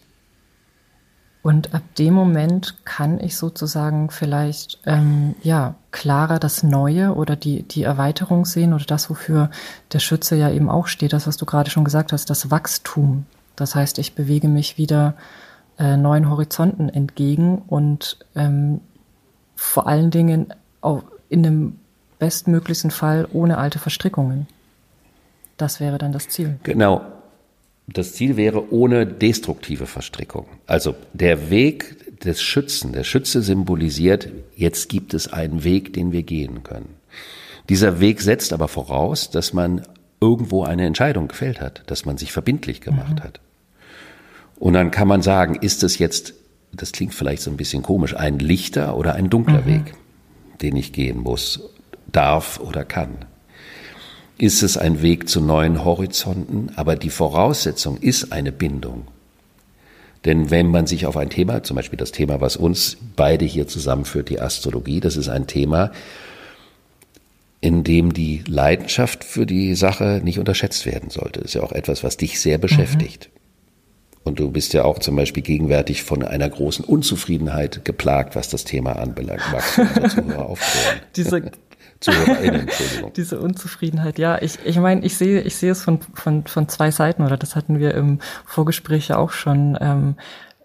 Und 1.45 1.75
ab 1.75 1.83
dem 1.99 2.15
Moment 2.15 2.85
kann 2.85 3.19
ich 3.19 3.37
sozusagen 3.37 4.09
vielleicht 4.09 4.79
ähm, 4.87 5.35
ja 5.43 5.75
klarer 5.91 6.39
das 6.39 6.63
Neue 6.63 7.13
oder 7.13 7.35
die 7.35 7.61
die 7.61 7.83
Erweiterung 7.83 8.45
sehen 8.45 8.73
oder 8.73 8.85
das, 8.85 9.11
wofür 9.11 9.51
der 9.93 9.99
Schütze 9.99 10.35
ja 10.35 10.49
eben 10.49 10.69
auch 10.69 10.87
steht, 10.87 11.13
das, 11.13 11.27
was 11.27 11.37
du 11.37 11.45
gerade 11.45 11.69
schon 11.69 11.83
gesagt 11.83 12.13
hast, 12.13 12.31
das 12.31 12.49
Wachstum. 12.49 13.27
Das 13.55 13.75
heißt, 13.75 13.99
ich 13.99 14.15
bewege 14.15 14.47
mich 14.47 14.79
wieder 14.79 15.13
äh, 15.77 15.97
neuen 15.97 16.31
Horizonten 16.31 16.89
entgegen 16.89 17.59
und 17.67 18.17
ähm, 18.35 18.81
vor 19.55 19.85
allen 19.85 20.09
Dingen 20.09 20.47
auch 20.81 21.03
in 21.29 21.43
dem 21.43 21.79
bestmöglichsten 22.17 22.89
Fall 22.89 23.27
ohne 23.31 23.59
alte 23.59 23.77
Verstrickungen. 23.77 24.47
Das 25.57 25.79
wäre 25.79 25.97
dann 25.97 26.11
das 26.11 26.29
Ziel. 26.29 26.59
Genau. 26.63 27.01
Das 27.87 28.13
Ziel 28.13 28.35
wäre 28.35 28.73
ohne 28.73 29.05
destruktive 29.05 29.85
Verstrickung. 29.85 30.47
Also 30.65 30.95
der 31.13 31.49
Weg 31.49 32.23
des 32.23 32.41
Schützen, 32.41 32.93
der 32.93 33.03
Schütze 33.03 33.41
symbolisiert, 33.41 34.29
jetzt 34.55 34.89
gibt 34.89 35.13
es 35.13 35.31
einen 35.31 35.63
Weg, 35.63 35.93
den 35.93 36.11
wir 36.11 36.23
gehen 36.23 36.63
können. 36.63 36.95
Dieser 37.69 37.99
Weg 37.99 38.21
setzt 38.21 38.53
aber 38.53 38.67
voraus, 38.67 39.29
dass 39.29 39.53
man 39.53 39.83
irgendwo 40.19 40.63
eine 40.63 40.85
Entscheidung 40.85 41.27
gefällt 41.27 41.61
hat, 41.61 41.83
dass 41.87 42.05
man 42.05 42.17
sich 42.17 42.31
verbindlich 42.31 42.81
gemacht 42.81 43.19
mhm. 43.19 43.23
hat. 43.23 43.39
Und 44.57 44.73
dann 44.73 44.91
kann 44.91 45.07
man 45.07 45.21
sagen, 45.21 45.55
ist 45.55 45.83
es 45.83 45.99
jetzt, 45.99 46.33
das 46.71 46.91
klingt 46.91 47.13
vielleicht 47.13 47.41
so 47.43 47.51
ein 47.51 47.57
bisschen 47.57 47.83
komisch, 47.83 48.15
ein 48.15 48.39
lichter 48.39 48.97
oder 48.97 49.13
ein 49.13 49.29
dunkler 49.29 49.61
mhm. 49.61 49.65
Weg, 49.65 49.93
den 50.61 50.75
ich 50.75 50.93
gehen 50.93 51.19
muss, 51.19 51.69
darf 52.11 52.59
oder 52.59 52.83
kann 52.83 53.25
ist 54.37 54.63
es 54.63 54.77
ein 54.77 55.01
Weg 55.01 55.29
zu 55.29 55.41
neuen 55.41 55.85
Horizonten, 55.85 56.71
aber 56.75 56.95
die 56.95 57.09
Voraussetzung 57.09 57.97
ist 57.97 58.31
eine 58.31 58.51
Bindung. 58.51 59.07
Denn 60.25 60.49
wenn 60.49 60.71
man 60.71 60.87
sich 60.87 61.05
auf 61.05 61.17
ein 61.17 61.29
Thema, 61.29 61.63
zum 61.63 61.75
Beispiel 61.75 61.97
das 61.97 62.11
Thema, 62.11 62.41
was 62.41 62.57
uns 62.57 62.97
beide 63.15 63.45
hier 63.45 63.67
zusammenführt, 63.67 64.29
die 64.29 64.41
Astrologie, 64.41 64.99
das 64.99 65.17
ist 65.17 65.29
ein 65.29 65.45
Thema, 65.45 65.91
in 67.61 67.83
dem 67.83 68.13
die 68.13 68.43
Leidenschaft 68.47 69.23
für 69.23 69.45
die 69.45 69.75
Sache 69.75 70.21
nicht 70.23 70.39
unterschätzt 70.39 70.85
werden 70.85 71.09
sollte. 71.09 71.41
Das 71.41 71.49
ist 71.49 71.53
ja 71.53 71.63
auch 71.63 71.71
etwas, 71.71 72.03
was 72.03 72.17
dich 72.17 72.39
sehr 72.39 72.57
beschäftigt. 72.57 73.29
Mhm. 73.33 73.39
Und 74.25 74.39
du 74.39 74.49
bist 74.49 74.73
ja 74.73 74.83
auch 74.83 74.97
zum 74.97 75.15
Beispiel 75.15 75.43
gegenwärtig 75.43 76.01
von 76.01 76.23
einer 76.23 76.49
großen 76.49 76.83
Unzufriedenheit 76.83 77.85
geplagt, 77.85 78.35
was 78.35 78.49
das 78.49 78.63
Thema 78.63 78.93
anbelangt. 78.93 79.43
Magst 79.51 79.77
du 79.77 79.81
unsere 79.83 80.09
Zuhörer 80.09 80.45
aufklären? 80.47 81.01
Diese, 81.15 81.51
ZuhörerInnen, 82.05 82.61
Entschuldigung. 82.67 83.13
diese 83.13 83.39
Unzufriedenheit, 83.39 84.17
ja, 84.19 84.41
ich, 84.41 84.59
ich 84.65 84.77
meine, 84.77 85.03
ich 85.05 85.17
sehe, 85.17 85.41
ich 85.41 85.55
sehe 85.55 85.71
es 85.71 85.83
von, 85.83 85.99
von, 86.13 86.45
von 86.45 86.69
zwei 86.69 86.91
Seiten, 86.91 87.23
oder 87.23 87.37
das 87.37 87.55
hatten 87.55 87.79
wir 87.79 87.93
im 87.93 88.19
Vorgespräch 88.45 89.09
ja 89.09 89.17
auch 89.17 89.31
schon 89.31 89.77
ähm, 89.81 90.15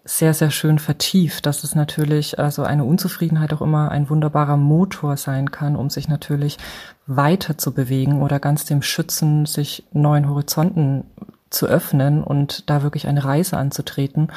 sehr, 0.03 0.33
sehr 0.33 0.51
schön 0.51 0.79
vertieft, 0.79 1.45
dass 1.45 1.63
es 1.63 1.75
natürlich 1.75 2.39
also 2.39 2.63
eine 2.63 2.85
Unzufriedenheit 2.85 3.53
auch 3.53 3.61
immer 3.61 3.91
ein 3.91 4.09
wunderbarer 4.09 4.57
Motor 4.57 5.17
sein 5.17 5.51
kann, 5.51 5.75
um 5.75 5.89
sich 5.89 6.07
natürlich 6.07 6.57
weiter 7.05 7.57
zu 7.57 7.73
bewegen 7.73 8.21
oder 8.21 8.39
ganz 8.39 8.65
dem 8.65 8.81
Schützen, 8.81 9.45
sich 9.45 9.83
neuen 9.91 10.27
Horizonten 10.27 11.05
zu 11.49 11.67
öffnen 11.67 12.23
und 12.23 12.69
da 12.69 12.81
wirklich 12.81 13.07
eine 13.07 13.23
Reise 13.23 13.57
anzutreten. 13.57 14.31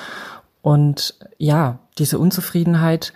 Und 0.61 1.15
ja, 1.39 1.79
diese 1.99 2.19
Unzufriedenheit, 2.19 3.13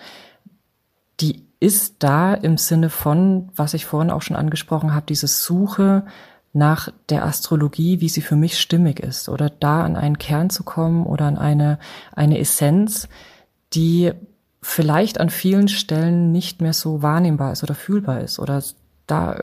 die 1.20 1.47
ist 1.60 1.96
da 1.98 2.34
im 2.34 2.56
Sinne 2.56 2.90
von, 2.90 3.48
was 3.56 3.74
ich 3.74 3.84
vorhin 3.86 4.10
auch 4.10 4.22
schon 4.22 4.36
angesprochen 4.36 4.94
habe, 4.94 5.06
diese 5.06 5.26
Suche 5.26 6.04
nach 6.52 6.88
der 7.08 7.24
Astrologie, 7.24 8.00
wie 8.00 8.08
sie 8.08 8.20
für 8.20 8.36
mich 8.36 8.58
stimmig 8.58 9.00
ist, 9.00 9.28
oder 9.28 9.50
da 9.50 9.84
an 9.84 9.96
einen 9.96 10.18
Kern 10.18 10.50
zu 10.50 10.62
kommen 10.62 11.04
oder 11.04 11.26
an 11.26 11.36
eine, 11.36 11.78
eine 12.12 12.38
Essenz, 12.38 13.08
die 13.74 14.12
vielleicht 14.62 15.20
an 15.20 15.30
vielen 15.30 15.68
Stellen 15.68 16.32
nicht 16.32 16.60
mehr 16.60 16.72
so 16.72 17.02
wahrnehmbar 17.02 17.52
ist 17.52 17.62
oder 17.62 17.74
fühlbar 17.74 18.20
ist, 18.20 18.38
oder 18.38 18.62
da 19.06 19.42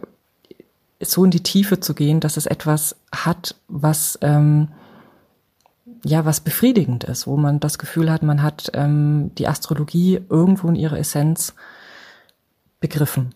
so 1.02 1.26
in 1.26 1.32
die 1.32 1.44
Tiefe 1.44 1.80
zu 1.80 1.94
gehen, 1.94 2.20
dass 2.20 2.38
es 2.38 2.46
etwas 2.46 2.96
hat, 3.14 3.56
was 3.68 4.18
ähm, 4.22 4.70
ja 6.04 6.26
was 6.26 6.40
befriedigend 6.40 7.04
ist, 7.04 7.28
wo 7.28 7.38
man 7.38 7.60
das 7.60 7.78
Gefühl 7.78 8.12
hat, 8.12 8.24
man 8.24 8.42
hat 8.42 8.72
ähm, 8.74 9.32
die 9.38 9.48
Astrologie 9.48 10.22
irgendwo 10.30 10.68
in 10.70 10.76
ihrer 10.76 10.98
Essenz 10.98 11.54
begriffen, 12.80 13.34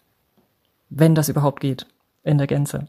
wenn 0.89 1.15
das 1.15 1.29
überhaupt 1.29 1.60
geht 1.60 1.86
in 2.24 2.38
der 2.38 2.48
Gänze. 2.48 2.88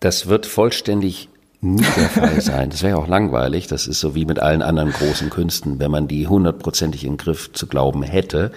Das 0.00 0.26
wird 0.26 0.46
vollständig 0.46 1.28
nie 1.60 1.84
der 1.96 2.08
Fall 2.08 2.40
sein. 2.40 2.70
Das 2.70 2.82
wäre 2.82 2.96
ja 2.96 3.02
auch 3.02 3.08
langweilig. 3.08 3.68
Das 3.68 3.86
ist 3.86 4.00
so 4.00 4.14
wie 4.14 4.26
mit 4.26 4.40
allen 4.40 4.62
anderen 4.62 4.92
großen 4.92 5.30
Künsten. 5.30 5.78
Wenn 5.78 5.90
man 5.90 6.08
die 6.08 6.26
hundertprozentig 6.26 7.04
im 7.04 7.16
Griff 7.16 7.52
zu 7.52 7.66
glauben 7.66 8.02
hätte, 8.02 8.52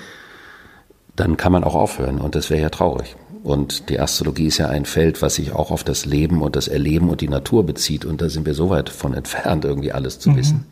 dann 1.15 1.37
kann 1.37 1.51
man 1.51 1.63
auch 1.63 1.75
aufhören. 1.75 2.19
Und 2.19 2.35
das 2.35 2.49
wäre 2.49 2.61
ja 2.61 2.69
traurig. 2.69 3.15
Und 3.43 3.89
die 3.89 3.99
Astrologie 3.99 4.47
ist 4.47 4.57
ja 4.57 4.69
ein 4.69 4.85
Feld, 4.85 5.21
was 5.21 5.35
sich 5.35 5.51
auch 5.51 5.69
auf 5.69 5.83
das 5.83 6.05
Leben 6.05 6.41
und 6.41 6.55
das 6.55 6.67
Erleben 6.67 7.09
und 7.09 7.21
die 7.21 7.29
Natur 7.29 7.63
bezieht. 7.63 8.03
Und 8.03 8.21
da 8.21 8.29
sind 8.29 8.47
wir 8.47 8.55
so 8.55 8.71
weit 8.71 8.89
von 8.89 9.13
entfernt, 9.13 9.65
irgendwie 9.65 9.91
alles 9.91 10.17
zu 10.17 10.31
mhm. 10.31 10.37
wissen. 10.37 10.65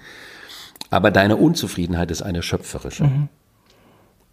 Aber 0.89 1.11
deine 1.11 1.37
Unzufriedenheit 1.37 2.09
ist 2.09 2.23
eine 2.23 2.41
schöpferische. 2.41 3.03
Mhm. 3.03 3.29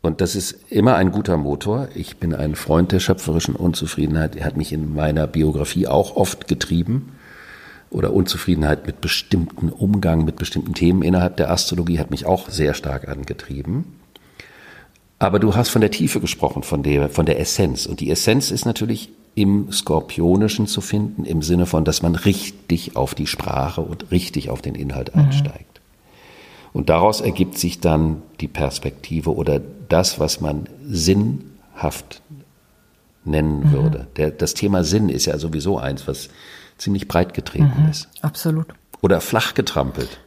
Und 0.03 0.21
das 0.21 0.35
ist 0.35 0.57
immer 0.71 0.97
ein 0.97 1.13
guter 1.13 1.37
Motor. 1.37 1.89
Ich 1.95 2.17
bin 2.17 2.35
ein 2.35 2.55
Freund 2.55 2.93
der 2.93 3.01
schöpferischen 3.01 3.55
Unzufriedenheit. 3.55 4.35
Er 4.35 4.47
hat 4.47 4.57
mich 4.57 4.73
in 4.73 4.95
meiner 4.95 5.27
Biografie 5.27 5.87
auch 5.87 6.17
oft 6.17 6.49
getrieben. 6.49 7.13
Oder 7.91 8.13
Unzufriedenheit 8.13 8.87
mit 8.87 9.01
bestimmten 9.01 9.69
Umgang, 9.69 10.25
mit 10.25 10.37
bestimmten 10.37 10.75
Themen 10.75 11.03
innerhalb 11.03 11.37
der 11.37 11.51
Astrologie 11.51 11.99
hat 11.99 12.11
mich 12.11 12.25
auch 12.25 12.49
sehr 12.49 12.73
stark 12.73 13.09
angetrieben. 13.09 13.85
Aber 15.19 15.39
du 15.39 15.55
hast 15.55 15.69
von 15.69 15.83
der 15.83 15.91
Tiefe 15.91 16.21
gesprochen, 16.21 16.63
von 16.63 16.83
der, 16.83 17.11
von 17.11 17.27
der 17.27 17.39
Essenz. 17.39 17.85
Und 17.87 18.01
die 18.01 18.11
Essenz 18.11 18.51
ist 18.51 18.65
natürlich 18.65 19.11
im 19.35 19.71
Skorpionischen 19.71 20.67
zu 20.67 20.81
finden, 20.81 21.25
im 21.25 21.43
Sinne 21.43 21.67
von, 21.67 21.85
dass 21.85 22.01
man 22.01 22.15
richtig 22.15 22.97
auf 22.97 23.15
die 23.15 23.27
Sprache 23.27 23.81
und 23.83 24.11
richtig 24.11 24.51
auf 24.51 24.63
den 24.63 24.75
Inhalt 24.75 25.15
mhm. 25.15 25.23
einsteigt. 25.23 25.70
Und 26.73 26.89
daraus 26.89 27.21
ergibt 27.21 27.59
sich 27.59 27.81
dann 27.81 28.23
die 28.41 28.49
Perspektive 28.49 29.35
oder 29.35 29.61
das, 29.89 30.21
was 30.21 30.41
man 30.41 30.69
sinnhaft 30.87 32.23
nennen 33.25 33.61
mhm. 33.61 33.73
würde. 33.73 34.07
Der, 34.17 34.31
das 34.31 34.55
Thema 34.55 34.85
Sinn 34.85 35.09
ist 35.09 35.27
ja 35.27 35.39
sowieso 35.39 35.79
eins, 35.79 36.07
was 36.07 36.29
ziemlich 36.79 37.09
breit 37.09 37.35
getreten 37.35 37.83
mhm, 37.83 37.91
ist. 37.91 38.09
Absolut. 38.23 38.67
Oder 39.03 39.21
flach 39.21 39.55
getrampelt. 39.55 40.21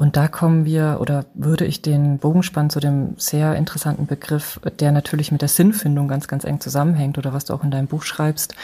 Und 0.00 0.16
da 0.16 0.28
kommen 0.28 0.64
wir, 0.64 0.96
oder 1.00 1.26
würde 1.34 1.66
ich 1.66 1.82
den 1.82 2.18
Bogen 2.18 2.42
spannen 2.42 2.70
zu 2.70 2.80
dem 2.80 3.16
sehr 3.18 3.56
interessanten 3.56 4.06
Begriff, 4.06 4.58
der 4.78 4.92
natürlich 4.92 5.30
mit 5.30 5.42
der 5.42 5.48
Sinnfindung 5.48 6.08
ganz, 6.08 6.26
ganz 6.26 6.44
eng 6.44 6.58
zusammenhängt, 6.58 7.18
oder 7.18 7.34
was 7.34 7.44
du 7.44 7.52
auch 7.52 7.62
in 7.62 7.70
deinem 7.70 7.86
Buch 7.86 8.02
schreibst. 8.02 8.54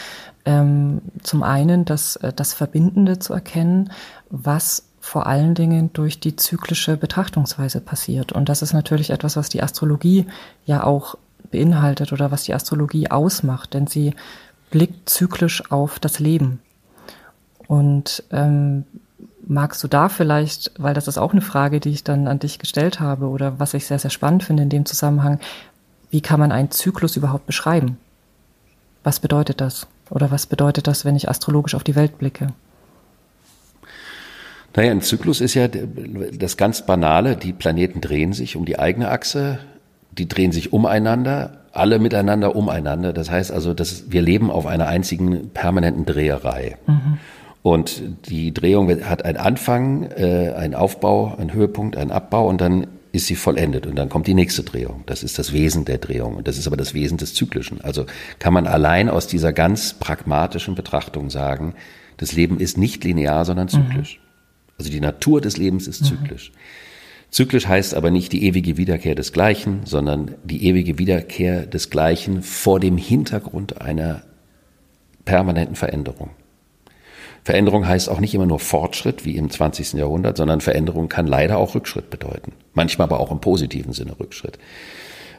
Ähm, 0.46 1.02
zum 1.22 1.42
einen 1.42 1.84
das, 1.84 2.16
äh, 2.16 2.32
das 2.34 2.54
Verbindende 2.54 3.18
zu 3.18 3.34
erkennen, 3.34 3.90
was 4.30 4.85
vor 5.06 5.28
allen 5.28 5.54
Dingen 5.54 5.92
durch 5.92 6.18
die 6.18 6.34
zyklische 6.34 6.96
Betrachtungsweise 6.96 7.80
passiert. 7.80 8.32
Und 8.32 8.48
das 8.48 8.60
ist 8.60 8.72
natürlich 8.72 9.10
etwas, 9.10 9.36
was 9.36 9.48
die 9.48 9.62
Astrologie 9.62 10.26
ja 10.64 10.82
auch 10.82 11.16
beinhaltet 11.52 12.12
oder 12.12 12.32
was 12.32 12.42
die 12.42 12.54
Astrologie 12.54 13.08
ausmacht, 13.08 13.72
denn 13.74 13.86
sie 13.86 14.14
blickt 14.72 15.08
zyklisch 15.08 15.70
auf 15.70 16.00
das 16.00 16.18
Leben. 16.18 16.58
Und 17.68 18.24
ähm, 18.32 18.82
magst 19.46 19.84
du 19.84 19.86
da 19.86 20.08
vielleicht, 20.08 20.72
weil 20.76 20.92
das 20.92 21.06
ist 21.06 21.18
auch 21.18 21.30
eine 21.30 21.40
Frage, 21.40 21.78
die 21.78 21.90
ich 21.90 22.02
dann 22.02 22.26
an 22.26 22.40
dich 22.40 22.58
gestellt 22.58 22.98
habe 22.98 23.28
oder 23.28 23.60
was 23.60 23.74
ich 23.74 23.86
sehr, 23.86 24.00
sehr 24.00 24.10
spannend 24.10 24.42
finde 24.42 24.64
in 24.64 24.70
dem 24.70 24.86
Zusammenhang, 24.86 25.38
wie 26.10 26.20
kann 26.20 26.40
man 26.40 26.50
einen 26.50 26.72
Zyklus 26.72 27.16
überhaupt 27.16 27.46
beschreiben? 27.46 27.96
Was 29.04 29.20
bedeutet 29.20 29.60
das? 29.60 29.86
Oder 30.10 30.32
was 30.32 30.46
bedeutet 30.46 30.88
das, 30.88 31.04
wenn 31.04 31.14
ich 31.14 31.28
astrologisch 31.28 31.76
auf 31.76 31.84
die 31.84 31.94
Welt 31.94 32.18
blicke? 32.18 32.48
Naja, 34.76 34.90
ein 34.90 35.00
Zyklus 35.00 35.40
ist 35.40 35.54
ja 35.54 35.68
das 35.68 36.58
ganz 36.58 36.84
Banale. 36.84 37.36
Die 37.36 37.54
Planeten 37.54 38.02
drehen 38.02 38.34
sich 38.34 38.56
um 38.56 38.66
die 38.66 38.78
eigene 38.78 39.10
Achse, 39.10 39.58
die 40.12 40.28
drehen 40.28 40.52
sich 40.52 40.72
umeinander, 40.72 41.60
alle 41.72 41.98
miteinander 41.98 42.54
umeinander. 42.54 43.14
Das 43.14 43.30
heißt 43.30 43.50
also, 43.50 43.72
dass 43.72 44.10
wir 44.10 44.20
leben 44.20 44.50
auf 44.50 44.66
einer 44.66 44.86
einzigen 44.86 45.50
permanenten 45.50 46.04
Dreherei. 46.04 46.76
Mhm. 46.86 47.18
Und 47.62 48.02
die 48.28 48.54
Drehung 48.54 48.88
hat 49.04 49.24
einen 49.24 49.38
Anfang, 49.38 50.10
äh, 50.16 50.52
einen 50.54 50.74
Aufbau, 50.74 51.34
einen 51.36 51.52
Höhepunkt, 51.52 51.96
einen 51.96 52.12
Abbau 52.12 52.46
und 52.46 52.60
dann 52.60 52.86
ist 53.12 53.26
sie 53.26 53.34
vollendet 53.34 53.86
und 53.86 53.96
dann 53.96 54.10
kommt 54.10 54.26
die 54.26 54.34
nächste 54.34 54.62
Drehung. 54.62 55.02
Das 55.06 55.22
ist 55.22 55.38
das 55.38 55.52
Wesen 55.54 55.86
der 55.86 55.98
Drehung 55.98 56.36
und 56.36 56.46
das 56.46 56.58
ist 56.58 56.66
aber 56.66 56.76
das 56.76 56.92
Wesen 56.92 57.16
des 57.16 57.34
Zyklischen. 57.34 57.80
Also 57.80 58.04
kann 58.38 58.52
man 58.52 58.66
allein 58.66 59.08
aus 59.08 59.26
dieser 59.26 59.54
ganz 59.54 59.94
pragmatischen 59.94 60.74
Betrachtung 60.74 61.30
sagen, 61.30 61.74
das 62.18 62.32
Leben 62.32 62.60
ist 62.60 62.76
nicht 62.76 63.04
linear, 63.04 63.44
sondern 63.46 63.68
zyklisch. 63.68 64.20
Mhm. 64.20 64.25
Also 64.78 64.90
die 64.90 65.00
Natur 65.00 65.40
des 65.40 65.56
Lebens 65.56 65.86
ist 65.88 66.04
zyklisch. 66.04 66.50
Mhm. 66.50 66.56
Zyklisch 67.30 67.66
heißt 67.66 67.94
aber 67.94 68.10
nicht 68.10 68.32
die 68.32 68.44
ewige 68.44 68.76
Wiederkehr 68.76 69.14
des 69.14 69.32
Gleichen, 69.32 69.80
sondern 69.84 70.36
die 70.44 70.64
ewige 70.66 70.98
Wiederkehr 70.98 71.66
des 71.66 71.90
Gleichen 71.90 72.42
vor 72.42 72.80
dem 72.80 72.96
Hintergrund 72.96 73.80
einer 73.80 74.22
permanenten 75.24 75.76
Veränderung. 75.76 76.30
Veränderung 77.44 77.86
heißt 77.86 78.08
auch 78.08 78.20
nicht 78.20 78.34
immer 78.34 78.46
nur 78.46 78.58
Fortschritt 78.58 79.24
wie 79.24 79.36
im 79.36 79.50
20. 79.50 79.94
Jahrhundert, 79.94 80.36
sondern 80.36 80.60
Veränderung 80.60 81.08
kann 81.08 81.26
leider 81.26 81.58
auch 81.58 81.74
Rückschritt 81.74 82.10
bedeuten. 82.10 82.52
Manchmal 82.74 83.06
aber 83.06 83.20
auch 83.20 83.30
im 83.30 83.40
positiven 83.40 83.92
Sinne 83.92 84.18
Rückschritt. 84.18 84.58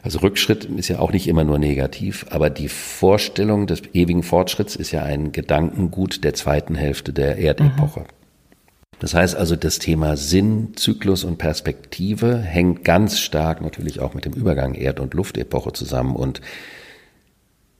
Also 0.02 0.20
Rückschritt 0.20 0.64
ist 0.64 0.88
ja 0.88 1.00
auch 1.00 1.12
nicht 1.12 1.26
immer 1.26 1.44
nur 1.44 1.58
negativ, 1.58 2.26
aber 2.30 2.48
die 2.48 2.68
Vorstellung 2.68 3.66
des 3.66 3.82
ewigen 3.92 4.22
Fortschritts 4.22 4.76
ist 4.76 4.92
ja 4.92 5.02
ein 5.02 5.32
Gedankengut 5.32 6.24
der 6.24 6.34
zweiten 6.34 6.76
Hälfte 6.76 7.12
der 7.12 7.38
Erdepoche. 7.38 8.00
Mhm. 8.00 8.17
Das 9.00 9.14
heißt 9.14 9.36
also, 9.36 9.54
das 9.54 9.78
Thema 9.78 10.16
Sinn, 10.16 10.72
Zyklus 10.74 11.24
und 11.24 11.38
Perspektive 11.38 12.38
hängt 12.38 12.84
ganz 12.84 13.20
stark 13.20 13.60
natürlich 13.60 14.00
auch 14.00 14.14
mit 14.14 14.24
dem 14.24 14.32
Übergang 14.32 14.74
Erd- 14.74 15.00
und 15.00 15.14
Luftepoche 15.14 15.72
zusammen 15.72 16.16
und 16.16 16.40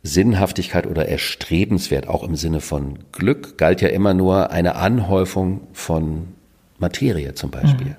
Sinnhaftigkeit 0.05 0.87
oder 0.87 1.07
erstrebenswert, 1.07 2.09
auch 2.09 2.23
im 2.23 2.37
Sinne 2.37 2.61
von 2.61 3.01
Glück, 3.13 3.59
galt 3.59 3.81
ja 3.81 3.89
immer 3.89 4.15
nur 4.15 4.51
eine 4.51 4.77
Anhäufung 4.77 5.67
von 5.73 6.29
Materie 6.79 7.35
zum 7.35 7.51
Beispiel. 7.51 7.89
Mhm. 7.89 7.97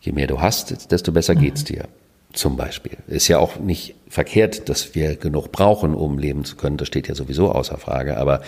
Je 0.00 0.12
mehr 0.12 0.26
du 0.26 0.40
hast, 0.40 0.90
desto 0.90 1.12
besser 1.12 1.34
mhm. 1.34 1.40
geht's 1.40 1.64
dir. 1.64 1.88
Zum 2.32 2.56
Beispiel. 2.56 2.98
Ist 3.06 3.28
ja 3.28 3.38
auch 3.38 3.60
nicht 3.60 3.94
verkehrt, 4.08 4.68
dass 4.68 4.96
wir 4.96 5.14
genug 5.14 5.52
brauchen, 5.52 5.94
um 5.94 6.18
leben 6.18 6.44
zu 6.44 6.56
können. 6.56 6.76
Das 6.76 6.88
steht 6.88 7.06
ja 7.06 7.14
sowieso 7.14 7.52
außer 7.52 7.78
Frage. 7.78 8.16
Aber 8.16 8.42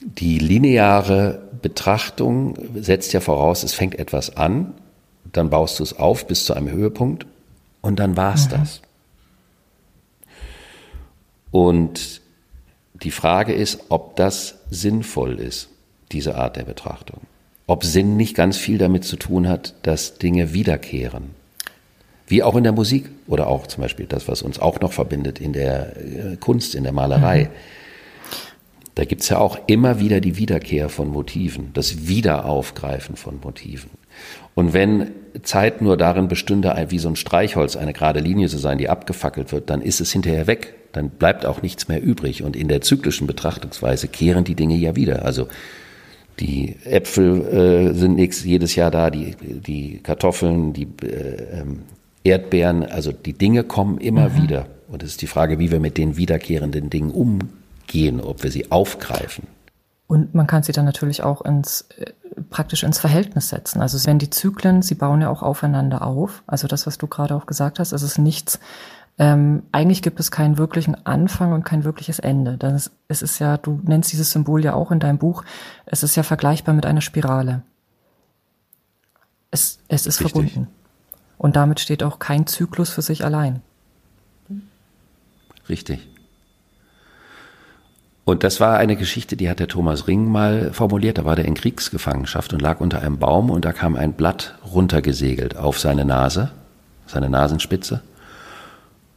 die 0.00 0.38
lineare 0.38 1.42
Betrachtung 1.62 2.56
setzt 2.74 3.12
ja 3.12 3.20
voraus, 3.20 3.62
es 3.62 3.74
fängt 3.74 3.98
etwas 3.98 4.36
an, 4.36 4.74
dann 5.32 5.50
baust 5.50 5.78
du 5.78 5.82
es 5.82 5.98
auf 5.98 6.26
bis 6.26 6.44
zu 6.44 6.54
einem 6.54 6.70
Höhepunkt 6.70 7.26
und 7.82 7.98
dann 8.00 8.16
war 8.16 8.34
es 8.34 8.46
mhm. 8.46 8.50
das. 8.50 8.82
Und 11.50 12.20
die 12.94 13.10
Frage 13.10 13.52
ist, 13.52 13.80
ob 13.88 14.16
das 14.16 14.56
sinnvoll 14.70 15.38
ist, 15.38 15.68
diese 16.12 16.36
Art 16.36 16.56
der 16.56 16.64
Betrachtung. 16.64 17.20
Ob 17.66 17.84
Sinn 17.84 18.16
nicht 18.16 18.34
ganz 18.34 18.56
viel 18.56 18.78
damit 18.78 19.04
zu 19.04 19.16
tun 19.16 19.48
hat, 19.48 19.74
dass 19.82 20.18
Dinge 20.18 20.52
wiederkehren. 20.52 21.30
Wie 22.26 22.42
auch 22.42 22.56
in 22.56 22.64
der 22.64 22.72
Musik 22.72 23.10
oder 23.26 23.48
auch 23.48 23.66
zum 23.66 23.82
Beispiel 23.82 24.06
das, 24.06 24.28
was 24.28 24.42
uns 24.42 24.58
auch 24.58 24.80
noch 24.80 24.92
verbindet 24.92 25.40
in 25.40 25.52
der 25.52 25.96
äh, 25.96 26.36
Kunst, 26.36 26.74
in 26.74 26.84
der 26.84 26.92
Malerei. 26.92 27.44
Mhm. 27.44 27.79
Da 29.00 29.06
gibt's 29.06 29.30
ja 29.30 29.38
auch 29.38 29.58
immer 29.66 29.98
wieder 29.98 30.20
die 30.20 30.36
Wiederkehr 30.36 30.90
von 30.90 31.08
Motiven, 31.08 31.70
das 31.72 32.06
Wiederaufgreifen 32.06 33.16
von 33.16 33.40
Motiven. 33.42 33.88
Und 34.54 34.74
wenn 34.74 35.12
Zeit 35.42 35.80
nur 35.80 35.96
darin 35.96 36.28
bestünde, 36.28 36.74
wie 36.90 36.98
so 36.98 37.08
ein 37.08 37.16
Streichholz 37.16 37.76
eine 37.76 37.94
gerade 37.94 38.20
Linie 38.20 38.48
zu 38.48 38.58
sein, 38.58 38.76
die 38.76 38.90
abgefackelt 38.90 39.52
wird, 39.52 39.70
dann 39.70 39.80
ist 39.80 40.02
es 40.02 40.12
hinterher 40.12 40.46
weg. 40.46 40.74
Dann 40.92 41.08
bleibt 41.08 41.46
auch 41.46 41.62
nichts 41.62 41.88
mehr 41.88 42.02
übrig. 42.02 42.42
Und 42.42 42.54
in 42.54 42.68
der 42.68 42.82
zyklischen 42.82 43.26
Betrachtungsweise 43.26 44.06
kehren 44.06 44.44
die 44.44 44.54
Dinge 44.54 44.76
ja 44.76 44.96
wieder. 44.96 45.24
Also 45.24 45.48
die 46.38 46.76
Äpfel 46.84 47.40
äh, 47.46 47.94
sind 47.94 48.16
nächstes, 48.16 48.44
jedes 48.44 48.74
Jahr 48.74 48.90
da, 48.90 49.08
die, 49.08 49.34
die 49.40 50.00
Kartoffeln, 50.02 50.74
die 50.74 50.88
äh, 51.06 51.60
ähm, 51.60 51.84
Erdbeeren, 52.22 52.84
also 52.84 53.12
die 53.12 53.32
Dinge 53.32 53.64
kommen 53.64 53.96
immer 53.96 54.28
mhm. 54.28 54.42
wieder. 54.42 54.66
Und 54.88 55.02
es 55.02 55.12
ist 55.12 55.22
die 55.22 55.26
Frage, 55.26 55.58
wie 55.58 55.70
wir 55.70 55.80
mit 55.80 55.96
den 55.96 56.18
wiederkehrenden 56.18 56.90
Dingen 56.90 57.12
umgehen, 57.12 57.59
ob 58.20 58.42
wir 58.42 58.50
sie 58.50 58.70
aufgreifen. 58.70 59.46
Und 60.06 60.34
man 60.34 60.48
kann 60.48 60.64
sie 60.64 60.72
dann 60.72 60.84
natürlich 60.84 61.22
auch 61.22 61.42
ins, 61.42 61.82
äh, 61.98 62.12
praktisch 62.50 62.82
ins 62.82 62.98
Verhältnis 62.98 63.48
setzen. 63.48 63.80
Also 63.80 64.04
wenn 64.08 64.18
die 64.18 64.30
Zyklen, 64.30 64.82
sie 64.82 64.96
bauen 64.96 65.20
ja 65.20 65.30
auch 65.30 65.42
aufeinander 65.42 66.04
auf. 66.04 66.42
Also 66.48 66.66
das, 66.66 66.86
was 66.86 66.98
du 66.98 67.06
gerade 67.06 67.34
auch 67.36 67.46
gesagt 67.46 67.78
hast, 67.78 67.92
es 67.92 68.02
ist 68.02 68.18
nichts, 68.18 68.58
ähm, 69.20 69.62
eigentlich 69.70 70.02
gibt 70.02 70.18
es 70.18 70.30
keinen 70.30 70.58
wirklichen 70.58 71.06
Anfang 71.06 71.52
und 71.52 71.62
kein 71.62 71.84
wirkliches 71.84 72.18
Ende. 72.18 72.56
Das 72.56 72.72
ist, 72.72 72.92
es 73.06 73.22
ist 73.22 73.38
ja, 73.38 73.56
du 73.56 73.80
nennst 73.84 74.10
dieses 74.12 74.32
Symbol 74.32 74.64
ja 74.64 74.74
auch 74.74 74.90
in 74.90 74.98
deinem 74.98 75.18
Buch, 75.18 75.44
es 75.86 76.02
ist 76.02 76.16
ja 76.16 76.22
vergleichbar 76.22 76.74
mit 76.74 76.86
einer 76.86 77.02
Spirale. 77.02 77.62
Es, 79.52 79.78
es 79.88 80.06
ist 80.06 80.20
Richtig. 80.20 80.32
verbunden. 80.32 80.68
Und 81.38 81.54
damit 81.54 81.80
steht 81.80 82.02
auch 82.02 82.18
kein 82.18 82.46
Zyklus 82.46 82.90
für 82.90 83.02
sich 83.02 83.24
allein. 83.24 83.62
Richtig. 85.68 86.09
Und 88.30 88.44
das 88.44 88.60
war 88.60 88.78
eine 88.78 88.94
Geschichte, 88.94 89.36
die 89.36 89.50
hat 89.50 89.58
der 89.58 89.66
Thomas 89.66 90.06
Ring 90.06 90.30
mal 90.30 90.72
formuliert. 90.72 91.18
Da 91.18 91.24
war 91.24 91.34
der 91.34 91.46
in 91.46 91.54
Kriegsgefangenschaft 91.54 92.52
und 92.52 92.62
lag 92.62 92.78
unter 92.78 93.02
einem 93.02 93.18
Baum 93.18 93.50
und 93.50 93.64
da 93.64 93.72
kam 93.72 93.96
ein 93.96 94.12
Blatt 94.12 94.54
runtergesegelt 94.72 95.56
auf 95.56 95.80
seine 95.80 96.04
Nase, 96.04 96.52
seine 97.08 97.28
Nasenspitze. 97.28 98.02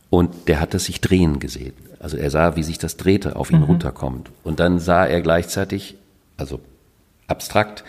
Und 0.09 0.47
der 0.47 0.59
hat 0.59 0.73
es 0.73 0.85
sich 0.85 0.99
drehen 0.99 1.37
gesehen. 1.37 1.75
Also 1.99 2.17
er 2.17 2.31
sah, 2.31 2.55
wie 2.55 2.63
sich 2.63 2.79
das 2.79 2.97
drehte, 2.97 3.35
auf 3.35 3.51
ihn 3.51 3.59
mhm. 3.59 3.65
runterkommt. 3.65 4.31
Und 4.43 4.59
dann 4.59 4.79
sah 4.79 5.05
er 5.05 5.21
gleichzeitig, 5.21 5.95
also 6.35 6.59
abstrakt, 7.27 7.83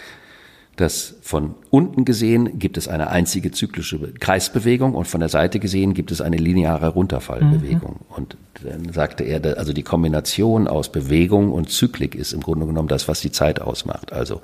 dass 0.76 1.14
von 1.22 1.54
unten 1.70 2.04
gesehen 2.04 2.58
gibt 2.58 2.76
es 2.76 2.88
eine 2.88 3.08
einzige 3.08 3.52
zyklische 3.52 3.98
Kreisbewegung 4.18 4.94
und 4.94 5.06
von 5.06 5.20
der 5.20 5.28
Seite 5.28 5.60
gesehen 5.60 5.94
gibt 5.94 6.10
es 6.10 6.20
eine 6.20 6.36
lineare 6.36 6.88
Runterfallbewegung. 6.88 8.00
Mhm. 8.08 8.16
Und 8.16 8.36
dann 8.62 8.92
sagte 8.92 9.24
er, 9.24 9.56
also 9.56 9.72
die 9.72 9.82
Kombination 9.84 10.66
aus 10.66 10.90
Bewegung 10.90 11.52
und 11.52 11.70
Zyklik 11.70 12.14
ist 12.14 12.32
im 12.32 12.40
Grunde 12.40 12.66
genommen 12.66 12.88
das, 12.88 13.06
was 13.06 13.20
die 13.20 13.30
Zeit 13.30 13.60
ausmacht. 13.60 14.12
Also 14.12 14.40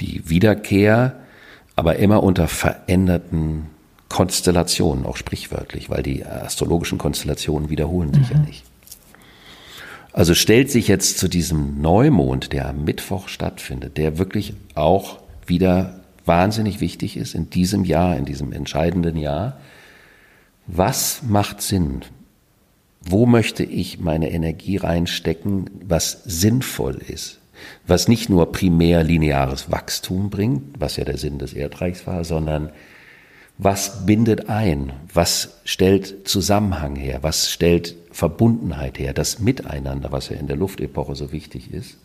die 0.00 0.28
Wiederkehr, 0.28 1.16
aber 1.74 1.96
immer 1.96 2.22
unter 2.22 2.46
veränderten 2.46 3.66
Konstellationen, 4.08 5.04
auch 5.04 5.16
sprichwörtlich, 5.16 5.90
weil 5.90 6.02
die 6.02 6.24
astrologischen 6.24 6.98
Konstellationen 6.98 7.70
wiederholen 7.70 8.14
sich 8.14 8.28
mhm. 8.30 8.36
ja 8.36 8.42
nicht. 8.42 8.64
Also 10.12 10.34
stellt 10.34 10.70
sich 10.70 10.88
jetzt 10.88 11.18
zu 11.18 11.26
diesem 11.26 11.80
Neumond, 11.80 12.52
der 12.52 12.68
am 12.68 12.84
Mittwoch 12.84 13.28
stattfindet, 13.28 13.96
der 13.96 14.18
wirklich 14.18 14.52
auch 14.74 15.22
wieder 15.46 16.00
wahnsinnig 16.24 16.80
wichtig 16.80 17.16
ist 17.16 17.34
in 17.34 17.50
diesem 17.50 17.84
Jahr, 17.84 18.16
in 18.16 18.24
diesem 18.24 18.52
entscheidenden 18.52 19.16
Jahr. 19.16 19.58
Was 20.66 21.22
macht 21.22 21.60
Sinn? 21.60 22.02
Wo 23.04 23.26
möchte 23.26 23.64
ich 23.64 23.98
meine 23.98 24.30
Energie 24.30 24.76
reinstecken, 24.76 25.68
was 25.84 26.22
sinnvoll 26.24 26.96
ist? 26.96 27.40
Was 27.86 28.08
nicht 28.08 28.28
nur 28.28 28.52
primär 28.52 29.02
lineares 29.04 29.70
Wachstum 29.70 30.30
bringt, 30.30 30.80
was 30.80 30.96
ja 30.96 31.04
der 31.04 31.18
Sinn 31.18 31.38
des 31.38 31.52
Erdreichs 31.52 32.06
war, 32.06 32.24
sondern 32.24 32.70
was 33.58 34.06
bindet 34.06 34.48
ein? 34.48 34.92
Was 35.12 35.60
stellt 35.64 36.28
Zusammenhang 36.28 36.96
her? 36.96 37.18
Was 37.22 37.50
stellt 37.50 37.94
Verbundenheit 38.10 38.98
her? 38.98 39.12
Das 39.12 39.38
Miteinander, 39.38 40.10
was 40.10 40.28
ja 40.28 40.36
in 40.36 40.46
der 40.46 40.56
Luftepoche 40.56 41.14
so 41.14 41.32
wichtig 41.32 41.72
ist. 41.72 41.98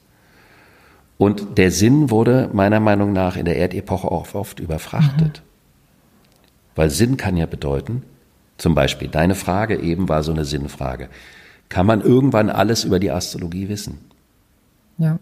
Und 1.18 1.58
der 1.58 1.72
Sinn 1.72 2.10
wurde 2.12 2.50
meiner 2.54 2.80
Meinung 2.80 3.12
nach 3.12 3.38
in 3.38 3.46
der 3.46 3.58
Erdepoche 3.58 4.10
auch 4.10 4.34
oft 4.36 4.60
überfrachtet. 4.60 5.42
Mhm. 5.42 5.48
Weil 6.76 6.90
Sinn 6.92 7.18
kann 7.18 7.38
ja 7.38 7.48
bedeuten, 7.48 8.04
zum 8.58 8.76
Beispiel 8.76 9.08
deine 9.08 9.36
Frage 9.36 9.80
eben 9.80 10.10
war 10.10 10.24
so 10.24 10.32
eine 10.32 10.46
Sinnfrage. 10.46 11.10
Kann 11.70 11.86
man 11.86 12.02
irgendwann 12.02 12.50
alles 12.50 12.84
über 12.84 13.00
die 13.00 13.12
Astrologie 13.12 13.68
wissen? 13.68 14.00
Ja. 14.98 15.20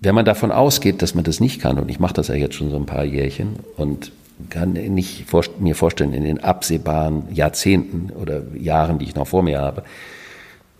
Wenn 0.00 0.14
man 0.14 0.24
davon 0.24 0.50
ausgeht, 0.50 1.00
dass 1.00 1.14
man 1.14 1.24
das 1.24 1.38
nicht 1.38 1.60
kann, 1.60 1.78
und 1.78 1.90
ich 1.90 2.00
mache 2.00 2.14
das 2.14 2.28
ja 2.28 2.34
jetzt 2.34 2.54
schon 2.56 2.70
so 2.70 2.76
ein 2.76 2.86
paar 2.86 3.04
Jährchen 3.04 3.56
und 3.76 4.10
kann 4.50 4.72
nicht 4.72 5.26
mir 5.60 5.76
vorstellen, 5.76 6.12
in 6.12 6.24
den 6.24 6.42
absehbaren 6.42 7.32
Jahrzehnten 7.32 8.10
oder 8.10 8.42
Jahren, 8.56 8.98
die 8.98 9.04
ich 9.04 9.14
noch 9.14 9.28
vor 9.28 9.42
mir 9.42 9.60
habe, 9.60 9.84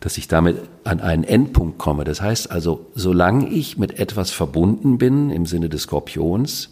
dass 0.02 0.18
ich 0.18 0.26
damit 0.26 0.58
an 0.82 1.00
einen 1.00 1.22
Endpunkt 1.22 1.78
komme. 1.78 2.02
Das 2.02 2.20
heißt 2.20 2.50
also, 2.50 2.90
solange 2.94 3.48
ich 3.48 3.78
mit 3.78 4.00
etwas 4.00 4.32
verbunden 4.32 4.98
bin 4.98 5.30
im 5.30 5.46
Sinne 5.46 5.68
des 5.68 5.82
Skorpions 5.82 6.70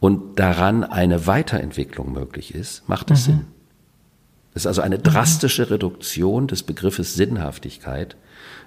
und 0.00 0.40
daran 0.40 0.82
eine 0.82 1.28
Weiterentwicklung 1.28 2.12
möglich 2.12 2.54
ist, 2.54 2.88
macht 2.88 3.12
es 3.12 3.28
mhm. 3.28 3.32
Sinn. 3.32 3.44
Das 4.52 4.64
ist 4.64 4.66
also 4.66 4.82
eine 4.82 4.98
drastische 4.98 5.70
Reduktion 5.70 6.48
des 6.48 6.64
Begriffes 6.64 7.14
Sinnhaftigkeit 7.14 8.16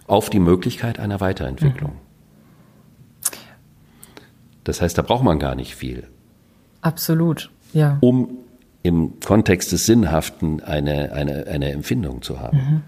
auf 0.07 0.29
die 0.29 0.39
Möglichkeit 0.39 0.97
einer 0.97 1.19
Weiterentwicklung. 1.19 1.91
Mhm. 1.91 3.35
Das 4.63 4.81
heißt, 4.81 4.97
da 4.97 5.01
braucht 5.01 5.25
man 5.25 5.39
gar 5.39 5.55
nicht 5.55 5.75
viel. 5.75 6.07
Absolut, 6.79 7.51
ja. 7.73 7.97
Um 7.99 8.37
im 8.81 9.19
Kontext 9.19 9.73
des 9.73 9.85
Sinnhaften 9.85 10.63
eine, 10.63 11.11
eine, 11.11 11.47
eine 11.47 11.71
Empfindung 11.71 12.21
zu 12.21 12.39
haben. 12.39 12.57
Mhm. 12.57 12.81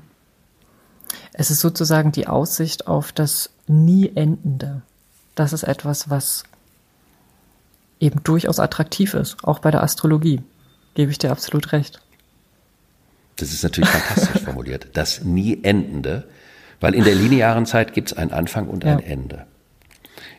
Es 1.40 1.52
ist 1.52 1.60
sozusagen 1.60 2.12
die 2.12 2.26
Aussicht 2.26 2.88
auf 2.88 3.12
das 3.12 3.52
nie 3.68 4.12
Endende. 4.16 4.82
Das 5.36 5.54
ist 5.54 5.62
etwas, 5.62 6.10
was 6.10 6.46
eben 8.00 8.24
durchaus 8.24 8.60
attraktiv 8.60 9.14
ist, 9.14 9.38
auch 9.44 9.60
bei 9.60 9.70
der 9.70 9.84
Astrologie. 9.84 10.42
Gebe 10.96 11.12
ich 11.12 11.20
dir 11.20 11.30
absolut 11.30 11.74
recht. 11.74 12.02
Das 13.36 13.54
ist 13.54 13.62
natürlich 13.62 13.92
fantastisch 13.92 14.42
formuliert. 14.46 14.88
Das 14.94 15.24
nie 15.26 15.64
Endende, 15.64 16.28
weil 16.80 16.96
in 16.96 17.04
der 17.04 17.14
linearen 17.14 17.68
Zeit 17.68 17.94
gibt 17.94 18.12
es 18.12 18.18
einen 18.18 18.32
Anfang 18.32 18.68
und 18.68 18.84
ein 18.84 18.98
ja. 18.98 19.06
Ende. 19.06 19.46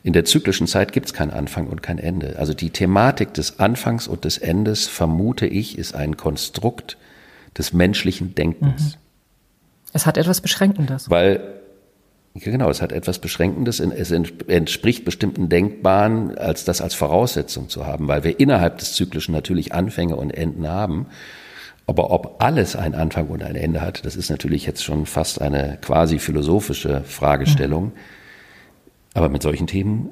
In 0.03 0.13
der 0.15 0.25
zyklischen 0.25 0.67
Zeit 0.67 0.93
gibt 0.93 1.07
es 1.07 1.13
keinen 1.13 1.31
Anfang 1.31 1.69
und 1.69 1.81
kein 1.81 1.99
Ende. 1.99 2.41
Also 2.41 2.55
die 2.55 2.71
Thematik 2.71 3.35
des 3.35 3.61
Anfangs 3.61 4.09
und 4.09 4.25
des 4.25 4.37
Endes, 4.37 4.89
vermute 4.89 5.47
ich, 5.47 5.79
ist 5.79 5.95
ein 5.95 6.17
Konstrukt 6.17 6.97
des 7.57 7.73
menschlichen 7.73 8.35
Denkens. 8.35 8.97
Mhm. 8.97 9.08
Es 9.93 10.07
hat 10.07 10.17
etwas 10.17 10.41
Beschränkendes. 10.41 11.11
Weil, 11.11 11.61
genau, 12.35 12.69
es 12.71 12.83
hat 12.83 12.93
etwas 12.93 13.19
Beschränkendes. 13.19 13.81
Es 13.81 14.11
entspricht 14.11 15.05
bestimmten 15.05 15.49
Denkbaren, 15.49 16.37
als 16.37 16.65
das 16.65 16.81
als 16.81 16.95
Voraussetzung 16.95 17.69
zu 17.69 17.87
haben, 17.87 18.09
weil 18.09 18.25
wir 18.25 18.39
innerhalb 18.39 18.79
des 18.79 18.95
Zyklischen 18.95 19.33
natürlich 19.33 19.73
Anfänge 19.73 20.17
und 20.17 20.31
Enden 20.31 20.69
haben. 20.69 21.07
Aber 21.87 22.11
ob 22.11 22.43
alles 22.43 22.77
einen 22.77 22.95
Anfang 22.95 23.29
und 23.29 23.43
ein 23.43 23.57
Ende 23.57 23.81
hat, 23.81 24.05
das 24.05 24.15
ist 24.15 24.29
natürlich 24.29 24.67
jetzt 24.67 24.85
schon 24.85 25.07
fast 25.07 25.41
eine 25.41 25.79
quasi 25.81 26.19
philosophische 26.19 27.03
Fragestellung. 27.05 27.85
Mhm. 27.85 27.93
Aber 29.15 29.31
mit 29.31 29.43
solchen 29.43 29.67
Themen 29.67 30.11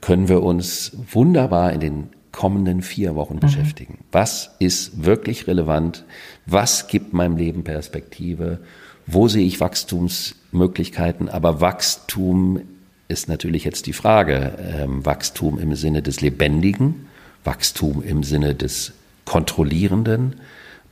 können 0.00 0.28
wir 0.28 0.42
uns 0.42 0.96
wunderbar 1.12 1.72
in 1.72 1.80
den 1.80 2.08
kommenden 2.32 2.80
vier 2.80 3.14
Wochen 3.14 3.34
mhm. 3.34 3.40
beschäftigen. 3.40 3.98
Was 4.10 4.56
ist 4.58 5.04
wirklich 5.04 5.46
relevant? 5.46 6.04
Was 6.46 6.88
gibt 6.88 7.12
meinem 7.12 7.36
Leben 7.36 7.62
Perspektive? 7.62 8.60
Wo 9.06 9.28
sehe 9.28 9.46
ich 9.46 9.60
Wachstumsmöglichkeiten? 9.60 11.28
Aber 11.28 11.60
Wachstum 11.60 12.60
ist 13.08 13.28
natürlich 13.28 13.64
jetzt 13.64 13.86
die 13.86 13.92
Frage. 13.92 14.58
Ähm, 14.58 15.06
Wachstum 15.06 15.58
im 15.58 15.74
Sinne 15.76 16.02
des 16.02 16.20
Lebendigen, 16.20 17.06
Wachstum 17.44 18.02
im 18.02 18.24
Sinne 18.24 18.54
des 18.54 18.92
Kontrollierenden, 19.24 20.36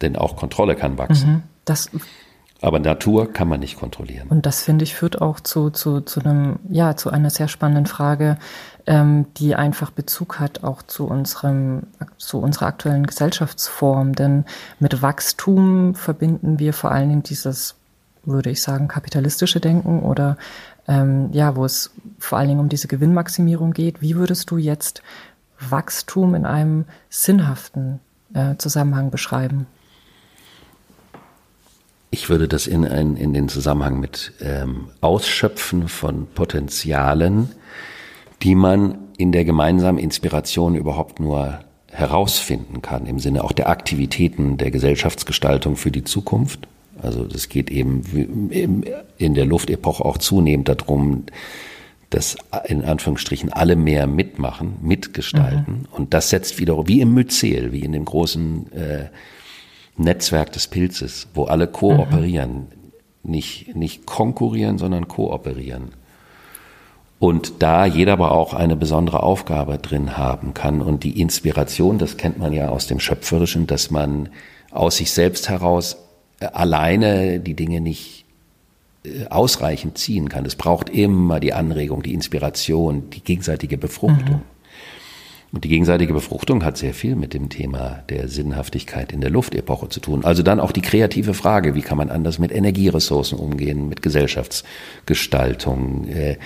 denn 0.00 0.16
auch 0.16 0.36
Kontrolle 0.36 0.76
kann 0.76 0.98
wachsen. 0.98 1.30
Mhm, 1.30 1.42
das 1.64 1.90
aber 2.64 2.78
Natur 2.78 3.30
kann 3.30 3.46
man 3.48 3.60
nicht 3.60 3.78
kontrollieren. 3.78 4.28
Und 4.28 4.46
das 4.46 4.62
finde 4.62 4.84
ich 4.84 4.94
führt 4.94 5.20
auch 5.20 5.38
zu, 5.38 5.68
zu, 5.68 6.00
zu 6.00 6.20
einem, 6.20 6.58
ja, 6.70 6.96
zu 6.96 7.10
einer 7.10 7.28
sehr 7.28 7.46
spannenden 7.46 7.84
Frage, 7.84 8.38
ähm, 8.86 9.26
die 9.36 9.54
einfach 9.54 9.90
Bezug 9.90 10.40
hat 10.40 10.64
auch 10.64 10.82
zu 10.82 11.06
unserem, 11.06 11.82
zu 12.16 12.38
unserer 12.38 12.66
aktuellen 12.66 13.06
Gesellschaftsform. 13.06 14.14
Denn 14.14 14.46
mit 14.78 15.02
Wachstum 15.02 15.94
verbinden 15.94 16.58
wir 16.58 16.72
vor 16.72 16.90
allen 16.90 17.10
Dingen 17.10 17.22
dieses 17.22 17.74
würde 18.26 18.50
ich 18.50 18.62
sagen, 18.62 18.88
kapitalistische 18.88 19.60
Denken 19.60 20.00
oder 20.00 20.36
ähm, 20.88 21.30
ja, 21.32 21.56
wo 21.56 21.64
es 21.64 21.92
vor 22.18 22.38
allen 22.38 22.48
Dingen 22.48 22.60
um 22.60 22.68
diese 22.68 22.88
Gewinnmaximierung 22.88 23.72
geht. 23.72 24.00
Wie 24.00 24.16
würdest 24.16 24.50
du 24.50 24.58
jetzt 24.58 25.02
Wachstum 25.58 26.34
in 26.34 26.44
einem 26.44 26.84
sinnhaften 27.08 28.00
äh, 28.34 28.56
Zusammenhang 28.58 29.10
beschreiben? 29.10 29.66
Ich 32.10 32.28
würde 32.28 32.46
das 32.46 32.68
in, 32.68 32.86
ein, 32.86 33.16
in 33.16 33.34
den 33.34 33.48
Zusammenhang 33.48 33.98
mit 33.98 34.34
ähm, 34.40 34.88
Ausschöpfen 35.00 35.88
von 35.88 36.28
Potenzialen, 36.28 37.48
die 38.42 38.54
man 38.54 38.98
in 39.16 39.32
der 39.32 39.44
gemeinsamen 39.44 39.98
Inspiration 39.98 40.76
überhaupt 40.76 41.18
nur 41.18 41.60
herausfinden 41.90 42.82
kann, 42.82 43.06
im 43.06 43.18
Sinne 43.18 43.42
auch 43.42 43.52
der 43.52 43.68
Aktivitäten 43.68 44.58
der 44.58 44.70
Gesellschaftsgestaltung 44.70 45.76
für 45.76 45.90
die 45.90 46.04
Zukunft. 46.04 46.68
Also 47.04 47.24
das 47.24 47.48
geht 47.48 47.70
eben 47.70 48.02
in 49.18 49.34
der 49.34 49.44
Luftepoche 49.44 50.04
auch 50.04 50.18
zunehmend 50.18 50.68
darum, 50.68 51.24
dass 52.10 52.36
in 52.66 52.84
Anführungsstrichen 52.84 53.52
alle 53.52 53.74
mehr 53.74 54.06
mitmachen, 54.06 54.76
mitgestalten. 54.82 55.80
Mhm. 55.80 55.88
Und 55.90 56.14
das 56.14 56.30
setzt 56.30 56.58
wieder 56.58 56.86
wie 56.86 57.00
im 57.00 57.12
Myzel, 57.12 57.72
wie 57.72 57.80
in 57.80 57.92
dem 57.92 58.04
großen 58.04 58.72
äh, 58.72 59.06
Netzwerk 59.96 60.52
des 60.52 60.68
Pilzes, 60.68 61.28
wo 61.34 61.44
alle 61.44 61.66
kooperieren, 61.66 62.68
mhm. 63.22 63.30
nicht, 63.30 63.74
nicht 63.74 64.06
konkurrieren, 64.06 64.78
sondern 64.78 65.08
kooperieren. 65.08 65.90
Und 67.18 67.62
da 67.62 67.86
jeder 67.86 68.12
aber 68.12 68.32
auch 68.32 68.54
eine 68.54 68.76
besondere 68.76 69.22
Aufgabe 69.22 69.78
drin 69.78 70.16
haben 70.16 70.52
kann 70.52 70.82
und 70.82 71.04
die 71.04 71.20
Inspiration, 71.20 71.98
das 71.98 72.16
kennt 72.16 72.38
man 72.38 72.52
ja 72.52 72.68
aus 72.68 72.86
dem 72.86 73.00
Schöpferischen, 73.00 73.66
dass 73.66 73.90
man 73.90 74.28
aus 74.70 74.98
sich 74.98 75.10
selbst 75.10 75.48
heraus 75.48 75.96
alleine 76.40 77.40
die 77.40 77.54
Dinge 77.54 77.80
nicht 77.80 78.24
äh, 79.04 79.26
ausreichend 79.28 79.98
ziehen 79.98 80.28
kann. 80.28 80.46
Es 80.46 80.56
braucht 80.56 80.90
immer 80.90 81.40
die 81.40 81.52
Anregung, 81.52 82.02
die 82.02 82.14
Inspiration, 82.14 83.10
die 83.10 83.22
gegenseitige 83.22 83.78
Befruchtung. 83.78 84.36
Mhm. 84.36 84.54
Und 85.52 85.62
die 85.62 85.68
gegenseitige 85.68 86.12
Befruchtung 86.12 86.64
hat 86.64 86.76
sehr 86.76 86.94
viel 86.94 87.14
mit 87.14 87.32
dem 87.32 87.48
Thema 87.48 88.02
der 88.08 88.26
Sinnhaftigkeit 88.26 89.12
in 89.12 89.20
der 89.20 89.30
Luftepoche 89.30 89.88
zu 89.88 90.00
tun. 90.00 90.24
Also 90.24 90.42
dann 90.42 90.58
auch 90.58 90.72
die 90.72 90.82
kreative 90.82 91.32
Frage, 91.32 91.76
wie 91.76 91.82
kann 91.82 91.96
man 91.96 92.10
anders 92.10 92.40
mit 92.40 92.50
Energieressourcen 92.50 93.38
umgehen, 93.38 93.88
mit 93.88 94.02
Gesellschaftsgestaltung, 94.02 96.08
äh, 96.08 96.38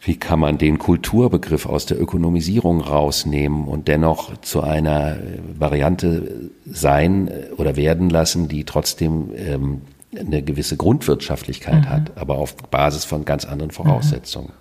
wie 0.00 0.16
kann 0.16 0.38
man 0.38 0.58
den 0.58 0.78
Kulturbegriff 0.78 1.66
aus 1.66 1.86
der 1.86 2.00
Ökonomisierung 2.00 2.80
rausnehmen 2.80 3.66
und 3.66 3.88
dennoch 3.88 4.36
zu 4.38 4.62
einer 4.62 5.16
Variante 5.58 6.50
sein 6.64 7.30
oder 7.56 7.76
werden 7.76 8.08
lassen, 8.08 8.48
die 8.48 8.64
trotzdem 8.64 9.30
ähm, 9.34 9.82
eine 10.16 10.42
gewisse 10.42 10.76
Grundwirtschaftlichkeit 10.76 11.84
mhm. 11.84 11.88
hat, 11.88 12.16
aber 12.16 12.38
auf 12.38 12.56
Basis 12.56 13.04
von 13.04 13.24
ganz 13.24 13.44
anderen 13.44 13.70
Voraussetzungen. 13.70 14.52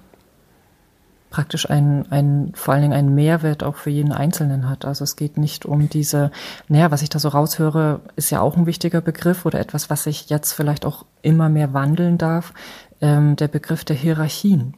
Praktisch 1.29 1.69
ein, 1.69 2.09
ein, 2.09 2.51
vor 2.55 2.73
allen 2.73 2.83
Dingen 2.83 2.93
einen 2.93 3.13
Mehrwert 3.13 3.61
auch 3.61 3.75
für 3.75 3.89
jeden 3.89 4.13
Einzelnen 4.13 4.69
hat. 4.69 4.85
Also 4.85 5.03
es 5.03 5.17
geht 5.17 5.37
nicht 5.37 5.65
um 5.65 5.89
diese, 5.89 6.31
naja, 6.67 6.89
was 6.89 7.01
ich 7.01 7.09
da 7.09 7.19
so 7.19 7.29
raushöre, 7.29 7.99
ist 8.15 8.29
ja 8.29 8.41
auch 8.41 8.55
ein 8.55 8.65
wichtiger 8.65 9.01
Begriff 9.01 9.45
oder 9.45 9.59
etwas, 9.59 9.89
was 9.89 10.03
sich 10.03 10.29
jetzt 10.29 10.53
vielleicht 10.53 10.85
auch 10.85 11.05
immer 11.21 11.49
mehr 11.49 11.73
wandeln 11.73 12.17
darf, 12.17 12.53
ähm, 13.01 13.35
der 13.35 13.49
Begriff 13.49 13.83
der 13.83 13.95
Hierarchien. 13.95 14.73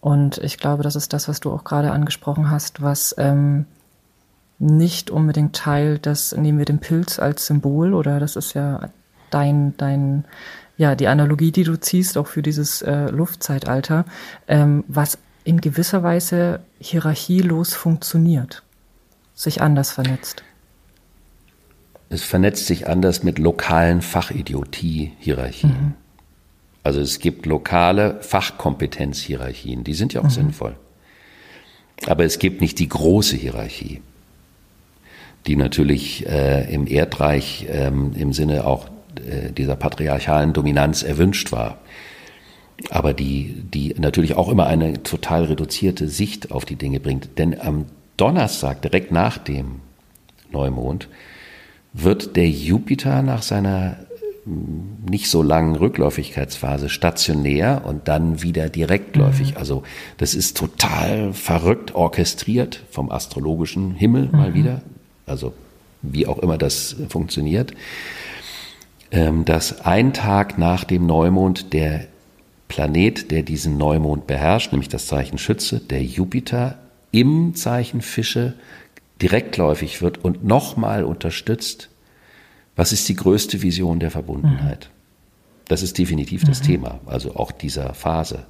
Und 0.00 0.38
ich 0.38 0.58
glaube, 0.58 0.82
das 0.82 0.96
ist 0.96 1.12
das, 1.12 1.28
was 1.28 1.40
du 1.40 1.52
auch 1.52 1.64
gerade 1.64 1.92
angesprochen 1.92 2.50
hast, 2.50 2.82
was 2.82 3.14
ähm, 3.18 3.66
nicht 4.58 5.10
unbedingt 5.10 5.56
Teil 5.56 5.98
des, 5.98 6.36
nehmen 6.36 6.58
wir 6.58 6.64
den 6.64 6.78
Pilz 6.78 7.18
als 7.18 7.46
Symbol 7.46 7.94
oder 7.94 8.20
das 8.20 8.36
ist 8.36 8.54
ja 8.54 8.90
dein, 9.30 9.76
dein, 9.76 10.24
ja, 10.76 10.94
die 10.94 11.08
Analogie, 11.08 11.52
die 11.52 11.64
du 11.64 11.78
ziehst, 11.78 12.16
auch 12.18 12.26
für 12.26 12.42
dieses 12.42 12.82
äh, 12.82 13.10
Luftzeitalter, 13.10 14.04
ähm, 14.48 14.84
was 14.88 15.18
in 15.44 15.60
gewisser 15.60 16.02
Weise 16.02 16.60
hierarchielos 16.78 17.74
funktioniert, 17.74 18.62
sich 19.34 19.62
anders 19.62 19.92
vernetzt. 19.92 20.44
Es 22.10 22.22
vernetzt 22.22 22.66
sich 22.66 22.88
anders 22.88 23.22
mit 23.22 23.38
lokalen 23.38 24.02
Fachidiotie-Hierarchien. 24.02 25.70
Mhm. 25.70 25.94
Also 26.82 27.00
es 27.00 27.18
gibt 27.18 27.46
lokale 27.46 28.18
Fachkompetenzhierarchien, 28.22 29.84
die 29.84 29.94
sind 29.94 30.14
ja 30.14 30.20
auch 30.20 30.24
mhm. 30.24 30.30
sinnvoll. 30.30 30.76
Aber 32.06 32.24
es 32.24 32.38
gibt 32.38 32.60
nicht 32.60 32.78
die 32.78 32.88
große 32.88 33.36
Hierarchie, 33.36 34.00
die 35.46 35.56
natürlich 35.56 36.26
äh, 36.26 36.72
im 36.72 36.86
Erdreich 36.86 37.66
ähm, 37.70 38.12
im 38.14 38.32
Sinne 38.32 38.66
auch 38.66 38.86
äh, 39.16 39.52
dieser 39.52 39.76
patriarchalen 39.76 40.52
Dominanz 40.52 41.02
erwünscht 41.02 41.52
war. 41.52 41.78
Aber 42.88 43.12
die, 43.12 43.62
die 43.62 43.94
natürlich 43.98 44.34
auch 44.34 44.48
immer 44.48 44.66
eine 44.66 45.02
total 45.02 45.44
reduzierte 45.44 46.08
Sicht 46.08 46.50
auf 46.50 46.64
die 46.64 46.76
Dinge 46.76 47.00
bringt. 47.00 47.38
Denn 47.38 47.60
am 47.60 47.86
Donnerstag, 48.16 48.80
direkt 48.80 49.12
nach 49.12 49.36
dem 49.36 49.80
Neumond, 50.50 51.08
wird 51.92 52.36
der 52.36 52.48
Jupiter 52.48 53.20
nach 53.22 53.42
seiner 53.42 53.98
nicht 54.46 55.30
so 55.30 55.42
langen 55.42 55.76
Rückläufigkeitsphase 55.76 56.88
stationär 56.88 57.82
und 57.84 58.08
dann 58.08 58.42
wieder 58.42 58.68
direktläufig. 58.68 59.52
Mhm. 59.52 59.56
Also 59.58 59.82
das 60.16 60.34
ist 60.34 60.56
total 60.56 61.32
verrückt 61.32 61.94
orchestriert 61.94 62.82
vom 62.90 63.10
astrologischen 63.10 63.92
Himmel 63.94 64.26
mhm. 64.26 64.32
mal 64.32 64.54
wieder. 64.54 64.82
Also 65.26 65.52
wie 66.02 66.26
auch 66.26 66.38
immer 66.38 66.58
das 66.58 66.96
funktioniert. 67.08 67.74
Ähm, 69.12 69.44
dass 69.44 69.80
ein 69.84 70.12
Tag 70.12 70.56
nach 70.56 70.84
dem 70.84 71.06
Neumond 71.06 71.72
der 71.72 72.06
Planet, 72.68 73.30
der 73.32 73.42
diesen 73.42 73.76
Neumond 73.76 74.28
beherrscht, 74.28 74.72
nämlich 74.72 74.88
das 74.88 75.06
Zeichen 75.06 75.38
Schütze, 75.38 75.80
der 75.80 76.02
Jupiter, 76.04 76.78
im 77.10 77.56
Zeichen 77.56 78.00
Fische 78.00 78.54
direktläufig 79.20 80.00
wird 80.00 80.24
und 80.24 80.44
nochmal 80.44 81.04
unterstützt. 81.04 81.88
Was 82.80 82.92
ist 82.92 83.06
die 83.10 83.14
größte 83.14 83.60
Vision 83.60 84.00
der 84.00 84.10
Verbundenheit? 84.10 84.88
Das 85.68 85.82
ist 85.82 85.98
definitiv 85.98 86.44
das 86.44 86.62
mhm. 86.62 86.66
Thema, 86.66 87.00
also 87.04 87.36
auch 87.36 87.52
dieser 87.52 87.92
Phase. 87.92 88.46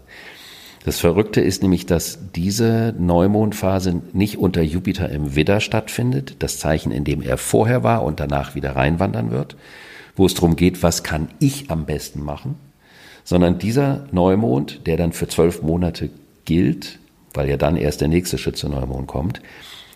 Das 0.85 1.01
Verrückte 1.01 1.41
ist 1.41 1.63
nämlich, 1.63 1.85
dass 1.85 2.21
diese 2.37 2.95
Neumondphase 2.97 4.03
nicht 4.13 4.39
unter 4.39 4.63
Jupiter 4.63 5.09
im 5.09 5.35
Widder 5.35 5.59
stattfindet, 5.59 6.37
das 6.39 6.61
Zeichen, 6.61 6.93
in 6.93 7.03
dem 7.03 7.23
er 7.23 7.39
vorher 7.39 7.83
war 7.83 8.05
und 8.05 8.21
danach 8.21 8.55
wieder 8.55 8.77
reinwandern 8.77 9.33
wird, 9.33 9.57
wo 10.15 10.27
es 10.27 10.35
darum 10.35 10.55
geht, 10.55 10.85
was 10.85 11.03
kann 11.03 11.27
ich 11.41 11.69
am 11.69 11.85
besten 11.85 12.23
machen, 12.23 12.55
sondern 13.25 13.59
dieser 13.59 14.07
Neumond, 14.13 14.87
der 14.87 14.97
dann 14.97 15.11
für 15.11 15.27
zwölf 15.27 15.61
Monate 15.61 16.09
gilt, 16.45 17.01
weil 17.35 17.49
ja 17.49 17.57
dann 17.57 17.77
erst 17.77 18.01
der 18.01 18.07
nächste 18.07 18.39
Schütze-Neumond 18.39 19.09
kommt, 19.09 19.43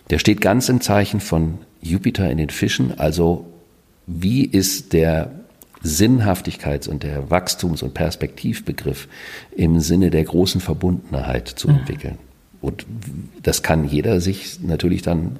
der 0.09 0.19
steht 0.19 0.41
ganz 0.41 0.67
im 0.67 0.81
Zeichen 0.81 1.21
von 1.21 1.59
Jupiter 1.81 2.29
in 2.29 2.37
den 2.37 2.49
Fischen. 2.49 2.99
Also 2.99 3.45
wie 4.07 4.45
ist 4.45 4.93
der 4.93 5.31
Sinnhaftigkeits- 5.83 6.89
und 6.89 7.03
der 7.03 7.29
Wachstums- 7.29 7.83
und 7.83 7.93
Perspektivbegriff 7.93 9.07
im 9.55 9.79
Sinne 9.79 10.09
der 10.09 10.23
großen 10.23 10.61
Verbundenheit 10.61 11.47
zu 11.47 11.69
mhm. 11.69 11.77
entwickeln? 11.77 12.17
Und 12.61 12.85
das 13.43 13.61
kann 13.61 13.85
jeder 13.85 14.19
sich 14.21 14.61
natürlich 14.61 15.03
dann 15.03 15.37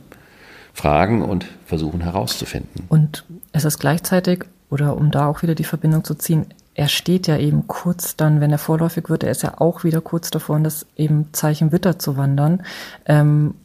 fragen 0.74 1.22
und 1.24 1.46
versuchen 1.66 2.02
herauszufinden. 2.02 2.84
Und 2.90 3.26
es 3.52 3.66
ist 3.66 3.80
gleichzeitig 3.80 4.46
oder 4.70 4.98
um 4.98 5.10
da 5.10 5.28
auch 5.28 5.42
wieder 5.42 5.56
die 5.56 5.64
Verbindung 5.64 6.04
zu 6.04 6.16
ziehen, 6.16 6.48
er 6.74 6.90
steht 6.90 7.28
ja 7.28 7.38
eben 7.38 7.68
kurz 7.68 8.18
dann, 8.18 8.42
wenn 8.42 8.52
er 8.52 8.58
vorläufig 8.58 9.10
wird, 9.10 9.24
er 9.24 9.32
ist 9.32 9.44
ja 9.44 9.60
auch 9.60 9.86
wieder 9.86 10.02
kurz 10.02 10.30
davor, 10.30 10.58
in 10.58 10.66
das 10.66 10.86
eben 10.98 11.30
Zeichen 11.32 11.72
Witter 11.72 11.98
zu 11.98 12.18
wandern. 12.18 12.64
Ähm, 13.06 13.56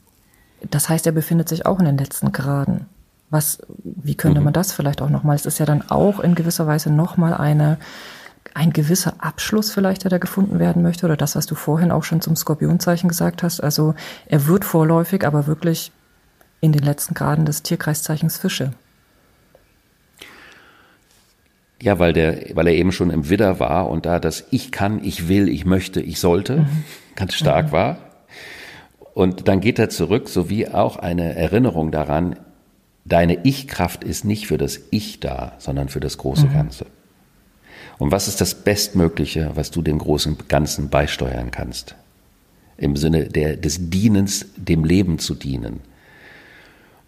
das 0.70 0.88
heißt, 0.88 1.06
er 1.06 1.12
befindet 1.12 1.48
sich 1.48 1.66
auch 1.66 1.80
in 1.80 1.86
den 1.86 1.98
letzten 1.98 2.32
Graden. 2.32 2.86
Was, 3.30 3.58
wie 3.78 4.16
könnte 4.16 4.40
mhm. 4.40 4.44
man 4.44 4.52
das 4.52 4.72
vielleicht 4.72 5.02
auch 5.02 5.08
nochmal? 5.08 5.36
Es 5.36 5.46
ist 5.46 5.58
ja 5.58 5.66
dann 5.66 5.88
auch 5.88 6.20
in 6.20 6.34
gewisser 6.34 6.66
Weise 6.66 6.92
nochmal 6.92 7.32
eine, 7.34 7.78
ein 8.54 8.72
gewisser 8.72 9.14
Abschluss 9.18 9.70
vielleicht, 9.70 10.02
der 10.02 10.10
da 10.10 10.18
gefunden 10.18 10.58
werden 10.58 10.82
möchte, 10.82 11.06
oder 11.06 11.16
das, 11.16 11.36
was 11.36 11.46
du 11.46 11.54
vorhin 11.54 11.92
auch 11.92 12.02
schon 12.02 12.20
zum 12.20 12.34
Skorpionzeichen 12.34 13.08
gesagt 13.08 13.42
hast. 13.42 13.60
Also 13.60 13.94
er 14.26 14.46
wird 14.46 14.64
vorläufig, 14.64 15.24
aber 15.24 15.46
wirklich 15.46 15.92
in 16.60 16.72
den 16.72 16.82
letzten 16.82 17.14
Graden 17.14 17.46
des 17.46 17.62
Tierkreiszeichens 17.62 18.38
Fische. 18.38 18.72
Ja, 21.82 21.98
weil 21.98 22.12
der, 22.12 22.54
weil 22.54 22.66
er 22.66 22.74
eben 22.74 22.92
schon 22.92 23.10
im 23.10 23.30
Widder 23.30 23.58
war 23.58 23.88
und 23.88 24.04
da 24.04 24.20
das 24.20 24.44
Ich 24.50 24.70
kann, 24.70 25.02
ich 25.02 25.28
will, 25.28 25.48
ich 25.48 25.64
möchte, 25.64 26.00
ich 26.00 26.20
sollte 26.20 26.58
mhm. 26.58 26.84
ganz 27.16 27.34
stark 27.34 27.68
mhm. 27.68 27.72
war. 27.72 27.98
Und 29.14 29.48
dann 29.48 29.60
geht 29.60 29.78
er 29.78 29.88
zurück, 29.88 30.28
sowie 30.28 30.68
auch 30.68 30.96
eine 30.96 31.34
Erinnerung 31.34 31.90
daran, 31.90 32.36
deine 33.04 33.44
Ich-Kraft 33.44 34.04
ist 34.04 34.24
nicht 34.24 34.46
für 34.46 34.56
das 34.58 34.80
Ich 34.90 35.18
da, 35.20 35.54
sondern 35.58 35.88
für 35.88 36.00
das 36.00 36.18
große 36.18 36.46
mhm. 36.46 36.52
Ganze. 36.52 36.86
Und 37.98 38.12
was 38.12 38.28
ist 38.28 38.40
das 38.40 38.54
Bestmögliche, 38.54 39.50
was 39.54 39.70
du 39.70 39.82
dem 39.82 39.98
großen 39.98 40.38
Ganzen 40.48 40.88
beisteuern 40.88 41.50
kannst? 41.50 41.96
Im 42.78 42.96
Sinne 42.96 43.28
der, 43.28 43.56
des 43.56 43.90
Dienens, 43.90 44.46
dem 44.56 44.84
Leben 44.84 45.18
zu 45.18 45.34
dienen. 45.34 45.80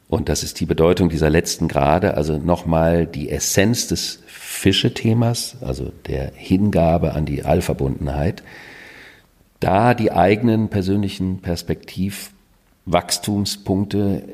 Und 0.08 0.28
das 0.28 0.42
ist 0.42 0.60
die 0.60 0.66
Bedeutung 0.66 1.08
dieser 1.08 1.30
letzten 1.30 1.68
Grade, 1.68 2.18
also 2.18 2.36
nochmal 2.36 3.06
die 3.06 3.30
Essenz 3.30 3.88
des 3.88 4.18
Fische-Themas, 4.26 5.56
also 5.62 5.90
der 6.06 6.32
Hingabe 6.34 7.14
an 7.14 7.24
die 7.24 7.46
Allverbundenheit, 7.46 8.42
da 9.60 9.94
die 9.94 10.12
eigenen 10.12 10.68
persönlichen 10.68 11.40
Perspektivwachstumspunkte 11.40 14.24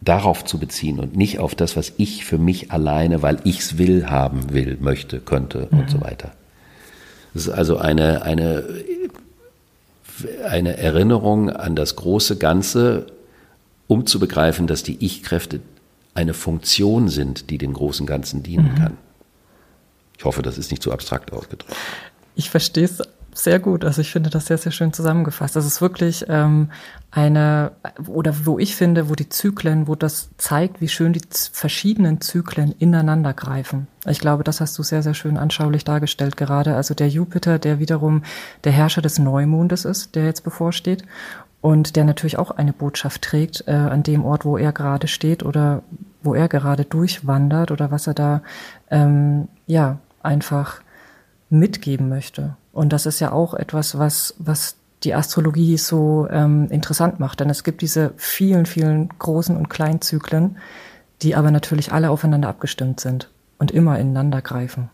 darauf 0.00 0.44
zu 0.44 0.58
beziehen 0.58 0.98
und 0.98 1.16
nicht 1.16 1.38
auf 1.38 1.54
das, 1.54 1.76
was 1.76 1.92
ich 1.98 2.24
für 2.24 2.38
mich 2.38 2.72
alleine, 2.72 3.22
weil 3.22 3.38
ich 3.44 3.60
es 3.60 3.78
will, 3.78 4.06
haben 4.06 4.52
will, 4.52 4.78
möchte, 4.80 5.20
könnte 5.20 5.68
mhm. 5.70 5.80
und 5.80 5.90
so 5.90 6.00
weiter. 6.00 6.32
Es 7.34 7.46
ist 7.46 7.52
also 7.52 7.76
eine, 7.76 8.22
eine, 8.22 8.64
eine 10.48 10.76
Erinnerung 10.78 11.50
an 11.50 11.76
das 11.76 11.96
große 11.96 12.36
Ganze, 12.38 13.06
um 13.86 14.06
zu 14.06 14.18
begreifen, 14.18 14.66
dass 14.66 14.82
die 14.82 14.96
Ich-Kräfte 15.04 15.60
eine 16.14 16.34
Funktion 16.34 17.08
sind, 17.08 17.50
die 17.50 17.58
dem 17.58 17.72
großen 17.72 18.06
Ganzen 18.06 18.42
dienen 18.42 18.72
mhm. 18.72 18.74
kann. 18.76 18.96
Ich 20.18 20.24
hoffe, 20.24 20.42
das 20.42 20.58
ist 20.58 20.70
nicht 20.70 20.82
zu 20.82 20.92
abstrakt 20.92 21.32
ausgedrückt. 21.32 21.74
Ich 22.36 22.50
verstehe 22.50 22.84
es 22.84 23.02
sehr 23.42 23.58
gut. 23.58 23.84
Also 23.84 24.00
ich 24.00 24.10
finde 24.10 24.30
das 24.30 24.46
sehr, 24.46 24.58
sehr 24.58 24.72
schön 24.72 24.92
zusammengefasst. 24.92 25.56
Das 25.56 25.66
ist 25.66 25.80
wirklich 25.80 26.24
ähm, 26.28 26.70
eine, 27.10 27.72
oder 28.06 28.34
wo 28.44 28.58
ich 28.58 28.76
finde, 28.76 29.08
wo 29.08 29.14
die 29.14 29.28
Zyklen, 29.28 29.88
wo 29.88 29.94
das 29.94 30.30
zeigt, 30.38 30.80
wie 30.80 30.88
schön 30.88 31.12
die 31.12 31.22
verschiedenen 31.52 32.20
Zyklen 32.20 32.72
ineinander 32.78 33.34
greifen. 33.34 33.88
Ich 34.06 34.20
glaube, 34.20 34.44
das 34.44 34.60
hast 34.60 34.78
du 34.78 34.82
sehr, 34.82 35.02
sehr 35.02 35.14
schön 35.14 35.36
anschaulich 35.36 35.84
dargestellt 35.84 36.36
gerade. 36.36 36.76
Also 36.76 36.94
der 36.94 37.08
Jupiter, 37.08 37.58
der 37.58 37.78
wiederum 37.78 38.22
der 38.64 38.72
Herrscher 38.72 39.02
des 39.02 39.18
Neumondes 39.18 39.84
ist, 39.84 40.14
der 40.14 40.24
jetzt 40.24 40.44
bevorsteht 40.44 41.04
und 41.60 41.96
der 41.96 42.04
natürlich 42.04 42.38
auch 42.38 42.50
eine 42.50 42.72
Botschaft 42.72 43.22
trägt 43.22 43.64
äh, 43.66 43.72
an 43.72 44.02
dem 44.02 44.24
Ort, 44.24 44.44
wo 44.44 44.56
er 44.56 44.72
gerade 44.72 45.08
steht 45.08 45.42
oder 45.42 45.82
wo 46.22 46.34
er 46.34 46.48
gerade 46.48 46.84
durchwandert 46.84 47.70
oder 47.70 47.90
was 47.90 48.06
er 48.06 48.14
da 48.14 48.42
ähm, 48.90 49.48
ja 49.66 49.98
einfach 50.22 50.80
mitgeben 51.50 52.08
möchte. 52.08 52.56
Und 52.72 52.92
das 52.92 53.06
ist 53.06 53.20
ja 53.20 53.32
auch 53.32 53.54
etwas, 53.54 53.98
was, 53.98 54.34
was 54.38 54.76
die 55.02 55.14
Astrologie 55.14 55.76
so 55.76 56.28
ähm, 56.30 56.68
interessant 56.70 57.20
macht. 57.20 57.40
Denn 57.40 57.50
es 57.50 57.64
gibt 57.64 57.82
diese 57.82 58.12
vielen, 58.16 58.66
vielen 58.66 59.08
großen 59.18 59.56
und 59.56 59.68
kleinen 59.68 60.00
Zyklen, 60.00 60.58
die 61.22 61.34
aber 61.34 61.50
natürlich 61.50 61.92
alle 61.92 62.10
aufeinander 62.10 62.48
abgestimmt 62.48 63.00
sind 63.00 63.30
und 63.58 63.70
immer 63.70 63.98
ineinander 63.98 64.42
greifen. 64.42 64.90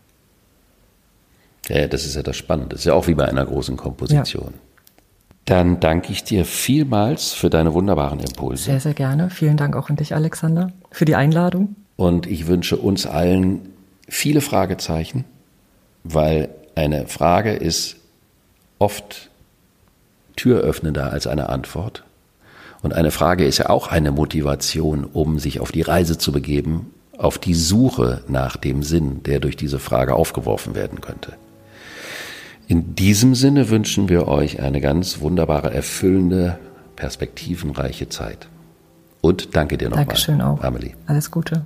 Ja, 1.67 1.87
das 1.87 2.05
ist 2.05 2.15
ja 2.15 2.23
das 2.23 2.37
Spannende. 2.37 2.69
Das 2.69 2.79
ist 2.79 2.85
ja 2.85 2.93
auch 2.93 3.07
wie 3.07 3.15
bei 3.15 3.25
einer 3.25 3.45
großen 3.45 3.77
Komposition. 3.77 4.53
Ja. 4.53 4.59
Dann 5.45 5.79
danke 5.79 6.11
ich 6.11 6.23
dir 6.23 6.43
vielmals 6.43 7.31
für 7.31 7.49
deine 7.49 7.73
wunderbaren 7.73 8.19
Impulse. 8.19 8.65
Sehr, 8.65 8.79
sehr 8.81 8.93
gerne. 8.93 9.29
Vielen 9.29 9.55
Dank 9.55 9.75
auch 9.75 9.89
an 9.89 9.95
dich, 9.95 10.13
Alexander, 10.13 10.71
für 10.91 11.05
die 11.05 11.15
Einladung. 11.15 11.75
Und 11.95 12.27
ich 12.27 12.47
wünsche 12.47 12.75
uns 12.75 13.05
allen 13.05 13.69
viele 14.09 14.41
Fragezeichen, 14.41 15.23
weil 16.03 16.49
eine 16.77 17.07
Frage 17.07 17.53
ist 17.53 17.97
oft 18.77 19.29
türöffnender 20.35 21.11
als 21.11 21.25
eine 21.25 21.49
Antwort. 21.49 22.03
Und 22.83 22.93
eine 22.93 23.09
Frage 23.09 23.45
ist 23.45 23.57
ja 23.57 23.69
auch 23.69 23.87
eine 23.87 24.11
Motivation, 24.11 25.03
um 25.03 25.39
sich 25.39 25.59
auf 25.59 25.71
die 25.71 25.81
Reise 25.81 26.19
zu 26.19 26.31
begeben, 26.31 26.93
auf 27.17 27.39
die 27.39 27.55
Suche 27.55 28.21
nach 28.27 28.57
dem 28.57 28.83
Sinn, 28.83 29.23
der 29.23 29.39
durch 29.39 29.57
diese 29.57 29.79
Frage 29.79 30.13
aufgeworfen 30.13 30.75
werden 30.75 31.01
könnte. 31.01 31.33
In 32.67 32.93
diesem 32.93 33.33
Sinne 33.33 33.69
wünschen 33.69 34.07
wir 34.07 34.27
euch 34.27 34.61
eine 34.61 34.79
ganz 34.79 35.19
wunderbare, 35.19 35.73
erfüllende, 35.73 36.59
perspektivenreiche 36.95 38.09
Zeit. 38.09 38.47
Und 39.21 39.55
danke 39.55 39.79
dir 39.79 39.89
nochmal. 39.89 40.05
Dankeschön 40.05 40.41
auch. 40.41 40.61
Amelie. 40.61 40.93
Alles 41.07 41.31
Gute. 41.31 41.65